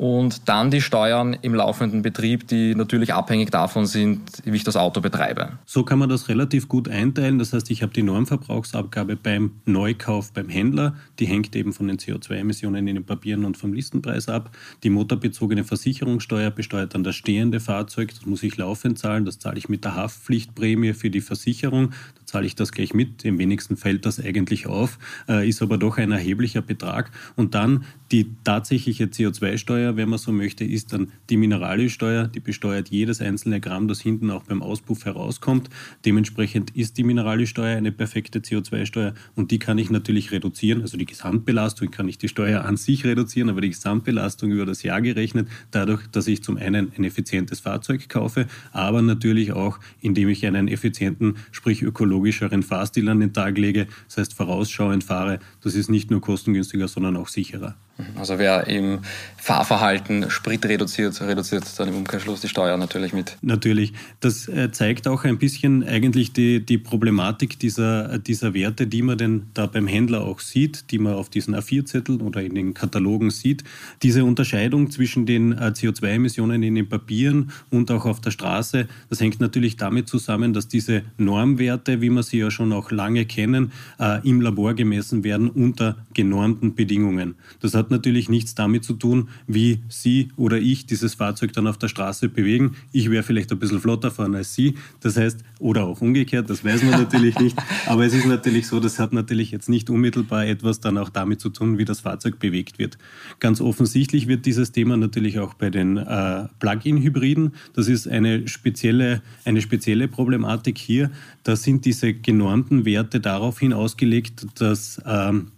Und 0.00 0.48
dann 0.48 0.70
die 0.70 0.80
Steuern 0.80 1.36
im 1.42 1.54
laufenden 1.54 2.00
Betrieb, 2.00 2.48
die 2.48 2.74
natürlich 2.74 3.12
abhängig 3.12 3.50
davon 3.50 3.84
sind, 3.84 4.22
wie 4.44 4.56
ich 4.56 4.64
das 4.64 4.74
Auto 4.74 5.02
betreibe. 5.02 5.58
So 5.66 5.84
kann 5.84 5.98
man 5.98 6.08
das 6.08 6.30
relativ 6.30 6.68
gut 6.68 6.88
einteilen. 6.88 7.38
Das 7.38 7.52
heißt, 7.52 7.70
ich 7.70 7.82
habe 7.82 7.92
die 7.92 8.02
Normverbrauchsabgabe 8.02 9.16
beim 9.16 9.56
Neukauf 9.66 10.32
beim 10.32 10.48
Händler, 10.48 10.94
die 11.18 11.26
hängt 11.26 11.54
eben 11.54 11.74
von 11.74 11.86
den 11.86 11.98
CO2-Emissionen 11.98 12.86
in 12.86 12.94
den 12.94 13.04
Papieren 13.04 13.44
und 13.44 13.58
vom 13.58 13.74
Listenpreis 13.74 14.30
ab. 14.30 14.56
Die 14.84 14.88
motorbezogene 14.88 15.64
Versicherungssteuer 15.64 16.50
besteuert 16.50 16.94
dann 16.94 17.04
das 17.04 17.16
stehende 17.16 17.60
Fahrzeug, 17.60 18.14
das 18.14 18.24
muss 18.24 18.42
ich 18.42 18.56
laufend 18.56 18.98
zahlen, 18.98 19.26
das 19.26 19.38
zahle 19.38 19.58
ich 19.58 19.68
mit 19.68 19.84
der 19.84 19.96
Haftpflichtprämie 19.96 20.94
für 20.94 21.10
die 21.10 21.20
Versicherung 21.20 21.90
zahle 22.30 22.46
ich 22.46 22.54
das 22.54 22.70
gleich 22.70 22.94
mit. 22.94 23.24
Im 23.24 23.38
wenigsten 23.38 23.76
fällt 23.76 24.06
das 24.06 24.20
eigentlich 24.20 24.66
auf, 24.68 24.98
äh, 25.28 25.48
ist 25.48 25.62
aber 25.62 25.78
doch 25.78 25.98
ein 25.98 26.12
erheblicher 26.12 26.62
Betrag. 26.62 27.10
Und 27.34 27.54
dann 27.54 27.84
die 28.12 28.30
tatsächliche 28.44 29.06
CO2-Steuer, 29.06 29.96
wenn 29.96 30.08
man 30.08 30.18
so 30.18 30.30
möchte, 30.30 30.64
ist 30.64 30.92
dann 30.92 31.10
die 31.28 31.36
Mineralölsteuer. 31.36 32.28
Die 32.28 32.40
besteuert 32.40 32.88
jedes 32.88 33.20
einzelne 33.20 33.60
Gramm, 33.60 33.88
das 33.88 34.00
hinten 34.00 34.30
auch 34.30 34.44
beim 34.44 34.62
Auspuff 34.62 35.04
herauskommt. 35.04 35.70
Dementsprechend 36.04 36.70
ist 36.76 36.98
die 36.98 37.04
Mineralölsteuer 37.04 37.76
eine 37.76 37.90
perfekte 37.90 38.38
CO2-Steuer 38.38 39.14
und 39.34 39.50
die 39.50 39.58
kann 39.58 39.78
ich 39.78 39.90
natürlich 39.90 40.30
reduzieren. 40.30 40.82
Also 40.82 40.96
die 40.96 41.06
Gesamtbelastung 41.06 41.90
kann 41.90 42.08
ich 42.08 42.18
die 42.18 42.28
Steuer 42.28 42.64
an 42.64 42.76
sich 42.76 43.04
reduzieren, 43.04 43.50
aber 43.50 43.60
die 43.60 43.70
Gesamtbelastung 43.70 44.52
über 44.52 44.66
das 44.66 44.84
Jahr 44.84 45.02
gerechnet, 45.02 45.48
dadurch, 45.72 46.06
dass 46.08 46.28
ich 46.28 46.44
zum 46.44 46.56
einen 46.56 46.92
ein 46.96 47.04
effizientes 47.04 47.58
Fahrzeug 47.58 48.08
kaufe, 48.08 48.46
aber 48.70 49.02
natürlich 49.02 49.52
auch, 49.52 49.80
indem 50.00 50.28
ich 50.28 50.46
einen 50.46 50.68
effizienten, 50.68 51.36
sprich 51.50 51.82
ökologischen 51.82 52.19
ökologischeren 52.20 52.62
Fahrstil 52.62 53.08
an 53.08 53.20
den 53.20 53.32
Tag 53.32 53.56
lege, 53.56 53.86
das 54.06 54.18
heißt 54.18 54.34
vorausschauend 54.34 55.02
fahre, 55.04 55.38
das 55.62 55.74
ist 55.74 55.88
nicht 55.88 56.10
nur 56.10 56.20
kostengünstiger, 56.20 56.86
sondern 56.86 57.16
auch 57.16 57.28
sicherer. 57.28 57.76
Also 58.16 58.38
wer 58.38 58.66
im 58.66 59.00
Fahrverhalten 59.36 60.30
Sprit 60.30 60.64
reduziert, 60.66 61.18
reduziert 61.22 61.64
dann 61.78 61.88
im 61.88 61.96
Umkehrschluss 61.96 62.42
die 62.42 62.48
Steuer 62.48 62.76
natürlich 62.76 63.12
mit. 63.12 63.38
Natürlich. 63.40 63.92
Das 64.20 64.48
äh, 64.48 64.70
zeigt 64.70 65.08
auch 65.08 65.24
ein 65.24 65.38
bisschen 65.38 65.82
eigentlich 65.82 66.32
die, 66.32 66.64
die 66.64 66.76
Problematik 66.76 67.58
dieser, 67.58 68.18
dieser 68.18 68.52
Werte, 68.52 68.86
die 68.86 69.02
man 69.02 69.16
denn 69.16 69.46
da 69.54 69.66
beim 69.66 69.86
Händler 69.86 70.22
auch 70.22 70.40
sieht, 70.40 70.90
die 70.90 70.98
man 70.98 71.14
auf 71.14 71.30
diesen 71.30 71.54
A4-Zetteln 71.56 72.20
oder 72.20 72.42
in 72.42 72.54
den 72.54 72.74
Katalogen 72.74 73.30
sieht. 73.30 73.64
Diese 74.02 74.24
Unterscheidung 74.24 74.90
zwischen 74.90 75.24
den 75.24 75.52
äh, 75.52 75.72
CO2-Emissionen 75.74 76.62
in 76.62 76.74
den 76.74 76.88
Papieren 76.88 77.50
und 77.70 77.90
auch 77.90 78.04
auf 78.04 78.20
der 78.20 78.32
Straße, 78.32 78.88
das 79.08 79.20
hängt 79.20 79.40
natürlich 79.40 79.76
damit 79.76 80.08
zusammen, 80.08 80.52
dass 80.52 80.68
diese 80.68 81.02
Normwerte, 81.16 82.00
wie 82.00 82.10
wir 82.10 82.22
sie 82.22 82.38
ja 82.38 82.50
schon 82.50 82.72
auch 82.72 82.90
lange 82.90 83.24
kennen, 83.24 83.72
äh, 83.98 84.26
im 84.28 84.40
Labor 84.40 84.74
gemessen 84.74 85.24
werden 85.24 85.48
unter 85.48 85.96
genormten 86.14 86.74
Bedingungen. 86.74 87.36
Das 87.60 87.74
hat 87.74 87.89
natürlich 87.90 88.28
nichts 88.28 88.54
damit 88.54 88.84
zu 88.84 88.94
tun, 88.94 89.28
wie 89.46 89.80
Sie 89.88 90.30
oder 90.36 90.58
ich 90.58 90.86
dieses 90.86 91.14
Fahrzeug 91.14 91.52
dann 91.52 91.66
auf 91.66 91.78
der 91.78 91.88
Straße 91.88 92.28
bewegen. 92.28 92.76
Ich 92.92 93.10
wäre 93.10 93.22
vielleicht 93.22 93.52
ein 93.52 93.58
bisschen 93.58 93.80
flotter 93.80 94.10
fahren 94.10 94.34
als 94.34 94.54
Sie. 94.54 94.74
Das 95.00 95.16
heißt, 95.16 95.40
oder 95.58 95.84
auch 95.84 96.00
umgekehrt, 96.00 96.48
das 96.50 96.64
weiß 96.64 96.82
man 96.82 97.00
natürlich 97.00 97.38
nicht. 97.38 97.56
Aber 97.86 98.04
es 98.04 98.14
ist 98.14 98.26
natürlich 98.26 98.66
so, 98.66 98.80
das 98.80 98.98
hat 98.98 99.12
natürlich 99.12 99.50
jetzt 99.50 99.68
nicht 99.68 99.90
unmittelbar 99.90 100.46
etwas 100.46 100.80
dann 100.80 100.98
auch 100.98 101.10
damit 101.10 101.40
zu 101.40 101.50
tun, 101.50 101.78
wie 101.78 101.84
das 101.84 102.00
Fahrzeug 102.00 102.38
bewegt 102.38 102.78
wird. 102.78 102.98
Ganz 103.38 103.60
offensichtlich 103.60 104.26
wird 104.26 104.46
dieses 104.46 104.72
Thema 104.72 104.96
natürlich 104.96 105.38
auch 105.38 105.54
bei 105.54 105.70
den 105.70 105.96
äh, 105.96 106.48
Plug-in-Hybriden. 106.58 107.52
Das 107.74 107.88
ist 107.88 108.08
eine 108.08 108.48
spezielle, 108.48 109.22
eine 109.44 109.60
spezielle 109.60 110.08
Problematik 110.08 110.78
hier. 110.78 111.10
Da 111.42 111.56
sind 111.56 111.84
diese 111.84 112.14
genormten 112.14 112.84
Werte 112.84 113.20
daraufhin 113.20 113.72
ausgelegt, 113.72 114.46
dass 114.58 115.00
ähm, 115.06 115.52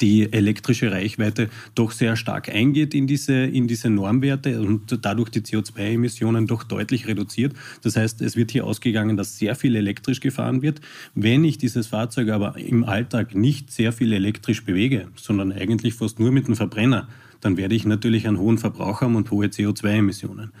die 0.00 0.32
elektrische 0.32 0.90
Reichweite 0.90 1.50
doch 1.74 1.90
sehr 1.90 2.16
stark 2.16 2.48
eingeht 2.48 2.94
in 2.94 3.06
diese, 3.06 3.34
in 3.34 3.68
diese 3.68 3.90
Normwerte 3.90 4.60
und 4.60 4.98
dadurch 5.02 5.30
die 5.30 5.40
CO2-Emissionen 5.40 6.46
doch 6.46 6.62
deutlich 6.62 7.06
reduziert. 7.06 7.54
Das 7.82 7.96
heißt, 7.96 8.22
es 8.22 8.36
wird 8.36 8.50
hier 8.50 8.66
ausgegangen, 8.66 9.16
dass 9.16 9.38
sehr 9.38 9.54
viel 9.54 9.76
elektrisch 9.76 10.20
gefahren 10.20 10.62
wird. 10.62 10.80
Wenn 11.14 11.44
ich 11.44 11.58
dieses 11.58 11.88
Fahrzeug 11.88 12.30
aber 12.30 12.56
im 12.56 12.84
Alltag 12.84 13.34
nicht 13.34 13.70
sehr 13.70 13.92
viel 13.92 14.12
elektrisch 14.12 14.64
bewege, 14.64 15.08
sondern 15.16 15.52
eigentlich 15.52 15.94
fast 15.94 16.18
nur 16.20 16.32
mit 16.32 16.46
dem 16.46 16.56
Verbrenner, 16.56 17.08
dann 17.40 17.56
werde 17.56 17.74
ich 17.74 17.84
natürlich 17.84 18.28
einen 18.28 18.38
hohen 18.38 18.56
Verbrauch 18.56 19.00
haben 19.00 19.16
und 19.16 19.30
hohe 19.30 19.46
CO2-Emissionen. 19.46 20.52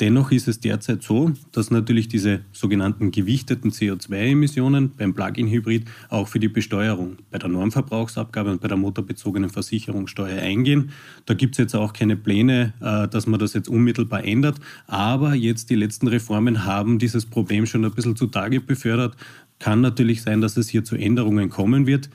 Dennoch 0.00 0.32
ist 0.32 0.48
es 0.48 0.58
derzeit 0.58 1.04
so, 1.04 1.32
dass 1.52 1.70
natürlich 1.70 2.08
diese 2.08 2.40
sogenannten 2.50 3.12
gewichteten 3.12 3.70
CO2-Emissionen 3.70 4.90
beim 4.96 5.14
Plug-in-Hybrid 5.14 5.84
auch 6.08 6.26
für 6.26 6.40
die 6.40 6.48
Besteuerung 6.48 7.18
bei 7.30 7.38
der 7.38 7.48
Normverbrauchsabgabe 7.48 8.50
und 8.50 8.60
bei 8.60 8.66
der 8.66 8.76
motorbezogenen 8.76 9.50
Versicherungssteuer 9.50 10.42
eingehen. 10.42 10.90
Da 11.26 11.34
gibt 11.34 11.54
es 11.54 11.58
jetzt 11.58 11.76
auch 11.76 11.92
keine 11.92 12.16
Pläne, 12.16 12.72
äh, 12.80 13.06
dass 13.06 13.28
man 13.28 13.38
das 13.38 13.54
jetzt 13.54 13.68
unmittelbar 13.68 14.24
ändert. 14.24 14.56
Aber 14.88 15.34
jetzt 15.34 15.70
die 15.70 15.76
letzten 15.76 16.08
Reformen 16.08 16.64
haben 16.64 16.98
dieses 16.98 17.24
Problem 17.24 17.64
schon 17.64 17.84
ein 17.84 17.92
bisschen 17.92 18.16
zutage 18.16 18.60
befördert. 18.60 19.16
Kann 19.60 19.80
natürlich 19.80 20.22
sein, 20.22 20.40
dass 20.40 20.56
es 20.56 20.68
hier 20.68 20.82
zu 20.82 20.96
Änderungen 20.96 21.50
kommen 21.50 21.86
wird. 21.86 22.10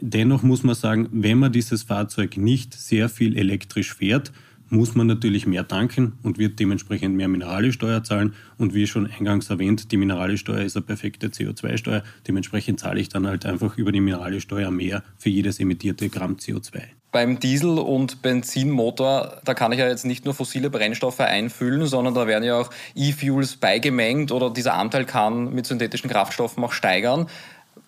Dennoch 0.00 0.42
muss 0.42 0.62
man 0.62 0.76
sagen, 0.76 1.08
wenn 1.12 1.38
man 1.38 1.52
dieses 1.52 1.82
Fahrzeug 1.82 2.38
nicht 2.38 2.72
sehr 2.72 3.10
viel 3.10 3.36
elektrisch 3.36 3.94
fährt, 3.94 4.32
muss 4.70 4.94
man 4.94 5.06
natürlich 5.06 5.46
mehr 5.46 5.66
tanken 5.66 6.18
und 6.22 6.38
wird 6.38 6.58
dementsprechend 6.58 7.16
mehr 7.16 7.28
Mineralsteuer 7.28 8.04
zahlen. 8.04 8.34
Und 8.56 8.74
wie 8.74 8.86
schon 8.86 9.10
eingangs 9.10 9.50
erwähnt, 9.50 9.92
die 9.92 9.96
Mineralsteuer 9.96 10.62
ist 10.62 10.76
eine 10.76 10.84
perfekte 10.84 11.28
CO2-Steuer. 11.28 12.02
Dementsprechend 12.26 12.80
zahle 12.80 13.00
ich 13.00 13.08
dann 13.08 13.26
halt 13.26 13.46
einfach 13.46 13.76
über 13.78 13.92
die 13.92 14.00
Mineralsteuer 14.00 14.70
mehr 14.70 15.02
für 15.16 15.30
jedes 15.30 15.60
emittierte 15.60 16.08
Gramm 16.08 16.36
CO2. 16.36 16.82
Beim 17.10 17.40
Diesel- 17.40 17.78
und 17.78 18.20
Benzinmotor, 18.20 19.40
da 19.42 19.54
kann 19.54 19.72
ich 19.72 19.78
ja 19.78 19.88
jetzt 19.88 20.04
nicht 20.04 20.26
nur 20.26 20.34
fossile 20.34 20.68
Brennstoffe 20.68 21.20
einfüllen, 21.20 21.86
sondern 21.86 22.14
da 22.14 22.26
werden 22.26 22.44
ja 22.44 22.60
auch 22.60 22.70
E-Fuels 22.94 23.56
beigemengt 23.56 24.30
oder 24.30 24.50
dieser 24.50 24.74
Anteil 24.74 25.06
kann 25.06 25.54
mit 25.54 25.66
synthetischen 25.66 26.10
Kraftstoffen 26.10 26.62
auch 26.62 26.72
steigern. 26.72 27.26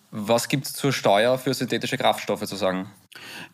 Was 0.09 0.47
gibt 0.47 0.65
es 0.65 0.73
zur 0.73 0.91
Steuer 0.91 1.37
für 1.37 1.53
synthetische 1.53 1.97
Kraftstoffe 1.97 2.45
zu 2.45 2.55
sagen? 2.55 2.87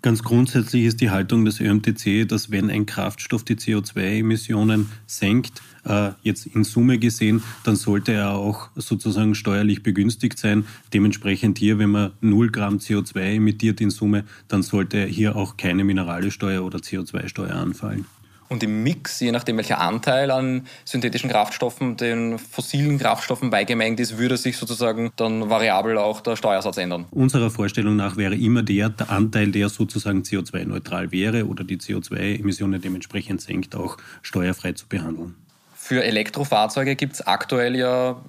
Ganz 0.01 0.23
grundsätzlich 0.23 0.85
ist 0.85 1.01
die 1.01 1.09
Haltung 1.09 1.43
des 1.43 1.59
ÖMTC, 1.59 2.27
dass 2.27 2.51
wenn 2.51 2.69
ein 2.69 2.85
Kraftstoff 2.85 3.43
die 3.43 3.55
CO2-Emissionen 3.55 4.91
senkt, 5.07 5.61
äh, 5.85 6.11
jetzt 6.21 6.45
in 6.45 6.63
Summe 6.63 6.99
gesehen, 6.99 7.41
dann 7.63 7.75
sollte 7.75 8.13
er 8.13 8.31
auch 8.33 8.69
sozusagen 8.75 9.33
steuerlich 9.33 9.81
begünstigt 9.81 10.37
sein. 10.37 10.65
Dementsprechend 10.93 11.57
hier, 11.57 11.79
wenn 11.79 11.89
man 11.89 12.11
0 12.21 12.51
Gramm 12.51 12.77
CO2 12.77 13.37
emittiert 13.37 13.81
in 13.81 13.89
Summe, 13.89 14.25
dann 14.47 14.61
sollte 14.61 15.05
hier 15.05 15.35
auch 15.35 15.57
keine 15.57 15.83
Mineralsteuer 15.83 16.63
oder 16.63 16.79
CO2-Steuer 16.79 17.55
anfallen. 17.55 18.05
Und 18.49 18.63
im 18.63 18.83
Mix, 18.83 19.19
je 19.19 19.31
nachdem 19.31 19.57
welcher 19.57 19.79
Anteil 19.79 20.31
an 20.31 20.67
synthetischen 20.85 21.29
Kraftstoffen 21.29 21.97
den 21.97 22.39
fossilen 22.39 22.97
Kraftstoffen 22.97 23.49
beigemengt 23.49 23.99
ist, 23.99 24.17
würde 24.17 24.37
sich 24.37 24.57
sozusagen 24.57 25.11
dann 25.17 25.49
variabel 25.49 25.97
auch 25.97 26.21
der 26.21 26.35
Steuersatz 26.35 26.77
ändern. 26.77 27.05
Unserer 27.11 27.49
Vorstellung 27.49 27.95
nach 27.95 28.15
wäre 28.15 28.35
immer 28.35 28.63
der, 28.63 28.89
der 28.89 29.09
Anteil, 29.09 29.51
der 29.51 29.69
sozusagen 29.69 30.21
CO2-neutral 30.21 31.11
wäre 31.11 31.45
oder 31.45 31.63
die 31.63 31.77
CO2-Emissionen 31.77 32.81
dementsprechend 32.81 33.41
senkt, 33.41 33.75
auch 33.75 33.97
steuerfrei 34.21 34.71
zu 34.73 34.87
behandeln. 34.87 35.35
Für 35.75 36.03
Elektrofahrzeuge 36.03 36.95
gibt 36.95 37.13
es 37.13 37.27
aktuell 37.27 37.75
ja 37.75 38.21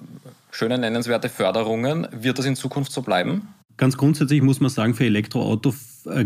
schöne 0.51 0.77
nennenswerte 0.77 1.29
Förderungen. 1.29 2.07
Wird 2.11 2.39
das 2.39 2.45
in 2.45 2.55
Zukunft 2.55 2.91
so 2.91 3.01
bleiben? 3.01 3.47
Ganz 3.77 3.95
grundsätzlich 3.95 4.41
muss 4.41 4.59
man 4.59 4.69
sagen, 4.69 4.93
für 4.93 5.05
Elektroauto 5.05 5.73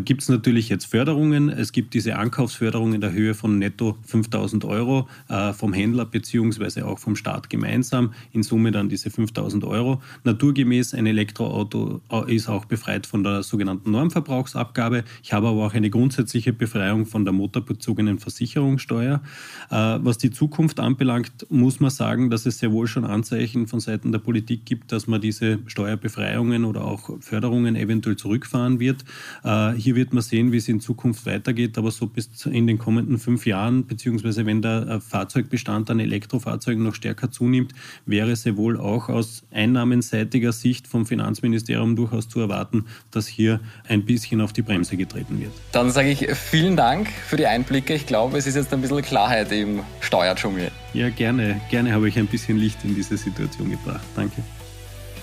gibt 0.05 0.21
es 0.21 0.29
natürlich 0.29 0.69
jetzt 0.69 0.85
Förderungen. 0.85 1.49
Es 1.49 1.71
gibt 1.71 1.93
diese 1.93 2.17
Ankaufsförderung 2.17 2.93
in 2.93 3.01
der 3.01 3.11
Höhe 3.11 3.33
von 3.33 3.57
netto 3.57 3.97
5000 4.05 4.65
Euro 4.65 5.07
äh, 5.29 5.53
vom 5.53 5.73
Händler 5.73 6.05
beziehungsweise 6.05 6.85
auch 6.85 6.99
vom 6.99 7.15
Staat 7.15 7.49
gemeinsam. 7.49 8.13
In 8.31 8.43
Summe 8.43 8.71
dann 8.71 8.89
diese 8.89 9.09
5000 9.09 9.63
Euro. 9.63 10.01
Naturgemäß 10.23 10.93
ein 10.93 11.05
Elektroauto 11.05 12.01
äh, 12.11 12.35
ist 12.35 12.49
auch 12.49 12.65
befreit 12.65 13.07
von 13.07 13.23
der 13.23 13.43
sogenannten 13.43 13.91
Normverbrauchsabgabe. 13.91 15.03
Ich 15.23 15.33
habe 15.33 15.47
aber 15.47 15.65
auch 15.65 15.73
eine 15.73 15.89
grundsätzliche 15.89 16.53
Befreiung 16.53 17.05
von 17.05 17.25
der 17.25 17.33
motorbezogenen 17.33 18.19
Versicherungssteuer. 18.19 19.21
Äh, 19.69 19.75
was 19.75 20.17
die 20.17 20.31
Zukunft 20.31 20.79
anbelangt, 20.79 21.47
muss 21.49 21.79
man 21.79 21.89
sagen, 21.89 22.29
dass 22.29 22.45
es 22.45 22.59
sehr 22.59 22.71
wohl 22.71 22.87
schon 22.87 23.05
Anzeichen 23.05 23.67
von 23.67 23.79
Seiten 23.79 24.11
der 24.11 24.19
Politik 24.19 24.65
gibt, 24.65 24.91
dass 24.91 25.07
man 25.07 25.21
diese 25.21 25.59
Steuerbefreiungen 25.67 26.65
oder 26.65 26.85
auch 26.85 27.09
Förderungen 27.21 27.75
eventuell 27.75 28.17
zurückfahren 28.17 28.79
wird. 28.79 29.03
Äh, 29.43 29.62
hier 29.71 29.95
wird 29.95 30.13
man 30.13 30.21
sehen, 30.21 30.51
wie 30.51 30.57
es 30.57 30.67
in 30.67 30.79
Zukunft 30.79 31.25
weitergeht, 31.25 31.77
aber 31.77 31.91
so 31.91 32.07
bis 32.07 32.29
in 32.45 32.67
den 32.67 32.77
kommenden 32.77 33.17
fünf 33.17 33.45
Jahren, 33.45 33.85
beziehungsweise 33.87 34.45
wenn 34.45 34.61
der 34.61 34.87
äh, 34.87 34.99
Fahrzeugbestand 34.99 35.89
an 35.89 35.99
Elektrofahrzeugen 35.99 36.83
noch 36.83 36.95
stärker 36.95 37.31
zunimmt, 37.31 37.73
wäre 38.05 38.35
sehr 38.35 38.57
wohl 38.57 38.77
auch 38.77 39.09
aus 39.09 39.43
einnahmenseitiger 39.51 40.51
Sicht 40.51 40.87
vom 40.87 41.05
Finanzministerium 41.05 41.95
durchaus 41.95 42.29
zu 42.29 42.39
erwarten, 42.39 42.85
dass 43.11 43.27
hier 43.27 43.59
ein 43.87 44.05
bisschen 44.05 44.41
auf 44.41 44.53
die 44.53 44.61
Bremse 44.61 44.97
getreten 44.97 45.39
wird. 45.39 45.51
Dann 45.71 45.91
sage 45.91 46.09
ich 46.09 46.29
vielen 46.35 46.75
Dank 46.75 47.09
für 47.09 47.37
die 47.37 47.47
Einblicke. 47.47 47.93
Ich 47.93 48.05
glaube, 48.05 48.37
es 48.37 48.47
ist 48.47 48.55
jetzt 48.55 48.73
ein 48.73 48.81
bisschen 48.81 49.01
Klarheit 49.01 49.51
im 49.51 49.81
Steuerdschungel. 50.01 50.71
Ja, 50.93 51.09
gerne. 51.09 51.61
Gerne 51.69 51.93
habe 51.93 52.07
ich 52.09 52.17
ein 52.19 52.27
bisschen 52.27 52.57
Licht 52.57 52.83
in 52.83 52.95
diese 52.95 53.17
Situation 53.17 53.71
gebracht. 53.71 54.03
Danke. 54.15 54.43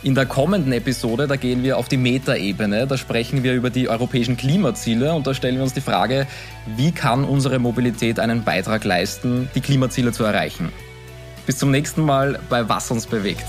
In 0.03 0.15
der 0.15 0.25
kommenden 0.25 0.73
Episode, 0.73 1.27
da 1.27 1.37
gehen 1.37 1.63
wir 1.63 1.77
auf 1.77 1.89
die 1.89 1.99
Metaebene, 1.99 2.87
da 2.87 2.97
sprechen 2.97 3.43
wir 3.43 3.53
über 3.53 3.69
die 3.69 3.91
europäischen 3.91 4.39
Klimaziele 4.39 5.13
und 5.13 5.27
da 5.27 5.35
stellen 5.35 5.57
wir 5.57 5.63
uns 5.63 5.75
die 5.75 5.83
Frage, 5.83 6.27
wie 6.75 6.91
kann 6.91 7.23
unsere 7.23 7.59
Mobilität 7.59 8.19
einen 8.19 8.43
Beitrag 8.43 8.85
leisten, 8.85 9.51
die 9.55 9.61
Klimaziele 9.61 10.13
zu 10.13 10.25
erreichen. 10.25 10.73
Bis 11.45 11.59
zum 11.59 11.71
nächsten 11.71 12.03
Mal 12.03 12.41
bei 12.49 12.67
Was 12.67 12.91
uns 12.91 13.07
bewegt. 13.07 13.45